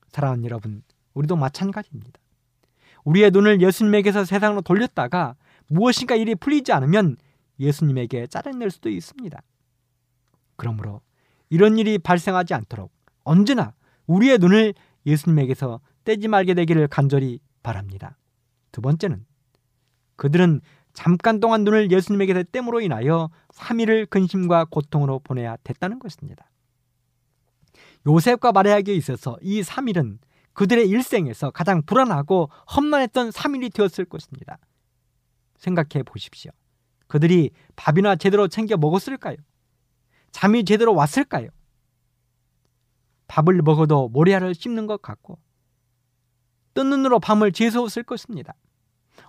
사랑하는 0.08 0.44
여러분, 0.44 0.82
우리도 1.14 1.36
마찬가지입니다. 1.36 2.18
우리의 3.04 3.30
눈을 3.30 3.60
예수님에게서 3.60 4.24
세상으로 4.24 4.62
돌렸다가 4.62 5.36
무엇인가 5.68 6.14
일이 6.14 6.34
풀리지 6.34 6.72
않으면 6.72 7.16
예수님에게 7.60 8.26
짜증낼 8.26 8.70
수도 8.70 8.88
있습니다. 8.88 9.40
그러므로 10.56 11.00
이런 11.50 11.78
일이 11.78 11.98
발생하지 11.98 12.54
않도록 12.54 12.92
언제나 13.24 13.74
우리의 14.06 14.38
눈을 14.38 14.74
예수님에게서 15.06 15.80
떼지 16.04 16.28
말게 16.28 16.54
되기를 16.54 16.88
간절히 16.88 17.40
바랍니다. 17.62 18.16
두 18.72 18.80
번째는 18.80 19.24
그들은 20.16 20.60
잠깐 20.92 21.38
동안 21.40 21.64
눈을 21.64 21.92
예수님에게서 21.92 22.44
땜으로 22.50 22.80
인하여 22.80 23.30
3일을 23.52 24.10
근심과 24.10 24.66
고통으로 24.66 25.20
보내야 25.20 25.56
됐다는 25.62 25.98
것입니다. 25.98 26.50
요셉과 28.08 28.52
마리아에게 28.52 28.94
있어서 28.94 29.36
이 29.42 29.60
3일은 29.60 30.18
그들의 30.54 30.88
일생에서 30.88 31.50
가장 31.50 31.82
불안하고 31.82 32.50
험난했던 32.74 33.30
3일이 33.30 33.72
되었을 33.72 34.06
것입니다. 34.06 34.58
생각해 35.58 36.02
보십시오. 36.04 36.50
그들이 37.06 37.50
밥이나 37.76 38.16
제대로 38.16 38.48
챙겨 38.48 38.76
먹었을까요? 38.76 39.36
잠이 40.32 40.64
제대로 40.64 40.94
왔을까요? 40.94 41.48
밥을 43.28 43.60
먹어도 43.62 44.08
모래알을 44.08 44.54
씹는 44.54 44.86
것 44.86 45.02
같고 45.02 45.38
뜬 46.74 46.90
눈으로 46.90 47.20
밤을 47.20 47.52
재수었을 47.52 48.02
것입니다. 48.02 48.54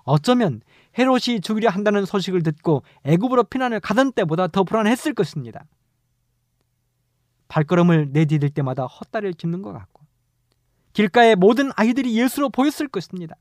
어쩌면 0.03 0.61
헤롯이 0.97 1.41
죽이려 1.41 1.69
한다는 1.69 2.05
소식을 2.05 2.43
듣고 2.43 2.83
애굽으로 3.03 3.43
피난을 3.45 3.79
가던 3.81 4.13
때보다 4.13 4.47
더 4.47 4.63
불안했을 4.63 5.13
것입니다. 5.13 5.65
발걸음을 7.49 8.11
내디딜 8.13 8.51
때마다 8.51 8.85
헛다리를 8.85 9.33
짚는 9.33 9.61
것 9.61 9.73
같고 9.73 10.03
길가에 10.93 11.35
모든 11.35 11.71
아이들이 11.75 12.17
예수로 12.17 12.49
보였을 12.49 12.87
것입니다. 12.87 13.35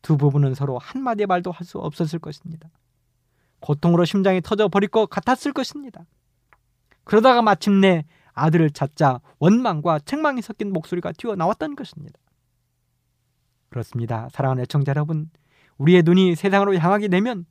두 0.00 0.16
부부는 0.16 0.54
서로 0.54 0.78
한마디 0.78 1.26
말도 1.26 1.50
할 1.50 1.66
수 1.66 1.78
없었을 1.78 2.18
것입니다. 2.18 2.70
고통으로 3.60 4.04
심장이 4.04 4.40
터져 4.40 4.68
버릴 4.68 4.88
것 4.88 5.06
같았을 5.10 5.52
것입니다. 5.52 6.04
그러다가 7.04 7.42
마침내 7.42 8.04
아들을 8.32 8.70
찾자 8.70 9.20
원망과 9.38 10.00
책망이 10.00 10.42
섞인 10.42 10.72
목소리가 10.72 11.12
튀어나왔던 11.12 11.74
것입니다. 11.74 12.18
그렇습니다. 13.68 14.28
사랑하는 14.30 14.62
애청자 14.62 14.90
여러분, 14.90 15.30
우리의 15.78 16.02
눈이 16.02 16.36
세상으로 16.36 16.76
향하게 16.76 17.08
되면 17.08 17.46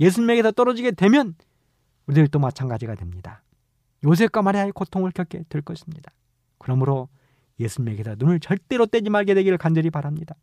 예수님에게서 0.00 0.52
떨어지게 0.52 0.92
되면 0.92 1.34
우리들도 2.06 2.38
마찬가지가 2.38 2.94
됩니다. 2.94 3.42
요셉과 4.04 4.42
마리아의 4.42 4.72
고통을 4.72 5.10
겪게 5.10 5.44
될 5.48 5.62
것입니다. 5.62 6.12
그러므로 6.58 7.08
예수님에게서 7.60 8.16
눈을 8.18 8.40
절대로 8.40 8.86
떼지 8.86 9.10
말게 9.10 9.34
되기를 9.34 9.58
간절히 9.58 9.90
바랍니다. 9.90 10.34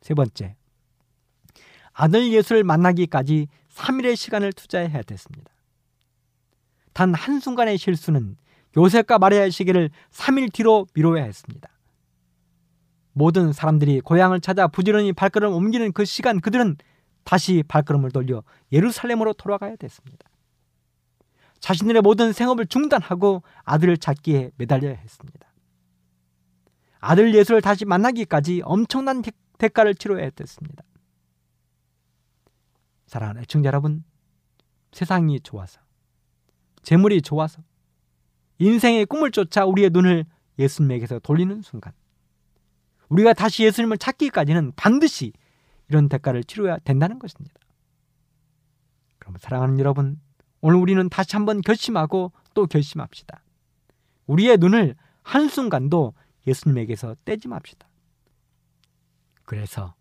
세 0.00 0.14
번째, 0.14 0.56
아들 1.92 2.32
예수를 2.32 2.64
만나기까지 2.64 3.48
3일의 3.70 4.16
시간을 4.16 4.52
투자해야 4.52 5.02
됐습니다. 5.02 5.52
단 6.92 7.14
한순간의 7.14 7.78
실수는 7.78 8.36
요셉과 8.76 9.18
마리아의 9.18 9.50
시기를 9.50 9.90
3일 10.10 10.52
뒤로 10.52 10.86
미뤄야 10.94 11.22
했습니다. 11.24 11.68
모든 13.12 13.52
사람들이 13.52 14.00
고향을 14.00 14.40
찾아 14.40 14.66
부지런히 14.66 15.12
발걸음을 15.12 15.54
옮기는 15.54 15.92
그 15.92 16.04
시간 16.04 16.40
그들은 16.40 16.76
다시 17.24 17.62
발걸음을 17.68 18.10
돌려 18.10 18.42
예루살렘으로 18.72 19.34
돌아가야 19.34 19.76
됐습니다. 19.76 20.28
자신들의 21.62 22.02
모든 22.02 22.32
생업을 22.32 22.66
중단하고 22.66 23.44
아들을 23.62 23.96
찾기에 23.96 24.50
매달려야 24.56 24.94
했습니다. 24.94 25.48
아들 26.98 27.34
예수를 27.34 27.62
다시 27.62 27.84
만나기까지 27.84 28.62
엄청난 28.64 29.22
대가를 29.58 29.94
치러야 29.94 30.28
됐습니다. 30.30 30.84
사랑하는 33.06 33.42
애청자 33.42 33.68
여러분, 33.68 34.04
세상이 34.90 35.40
좋아서, 35.40 35.80
재물이 36.82 37.22
좋아서, 37.22 37.62
인생의 38.58 39.06
꿈을 39.06 39.30
쫓아 39.30 39.64
우리의 39.64 39.90
눈을 39.90 40.24
예수님에게서 40.58 41.20
돌리는 41.20 41.62
순간, 41.62 41.92
우리가 43.08 43.34
다시 43.34 43.62
예수님을 43.64 43.98
찾기까지는 43.98 44.72
반드시 44.74 45.32
이런 45.88 46.08
대가를 46.08 46.42
치러야 46.42 46.78
된다는 46.78 47.20
것입니다. 47.20 47.54
그럼 49.18 49.36
사랑하는 49.38 49.78
여러분, 49.78 50.20
오늘 50.62 50.78
우리는 50.78 51.08
다시 51.08 51.36
한번 51.36 51.60
결심하고 51.60 52.32
또 52.54 52.66
결심합시다. 52.66 53.42
우리의 54.26 54.56
눈을 54.58 54.94
한순간도 55.22 56.14
예수님에게서 56.46 57.16
떼지 57.24 57.48
맙시다. 57.48 57.88
그래서 59.44 59.94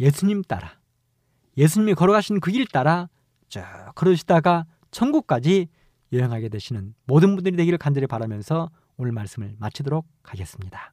예수님 0.00 0.42
따라 0.42 0.78
예수님이 1.56 1.94
걸어가신 1.94 2.40
그 2.40 2.50
길 2.50 2.66
따라 2.66 3.08
쭉 3.48 3.62
걸으시다가 3.94 4.66
천국까지 4.90 5.68
여행하게 6.12 6.48
되시는 6.48 6.94
모든 7.04 7.34
분들이 7.34 7.56
되기를 7.56 7.78
간절히 7.78 8.06
바라면서 8.06 8.70
오늘 8.96 9.12
말씀을 9.12 9.54
마치도록 9.58 10.06
하겠습니다. 10.22 10.92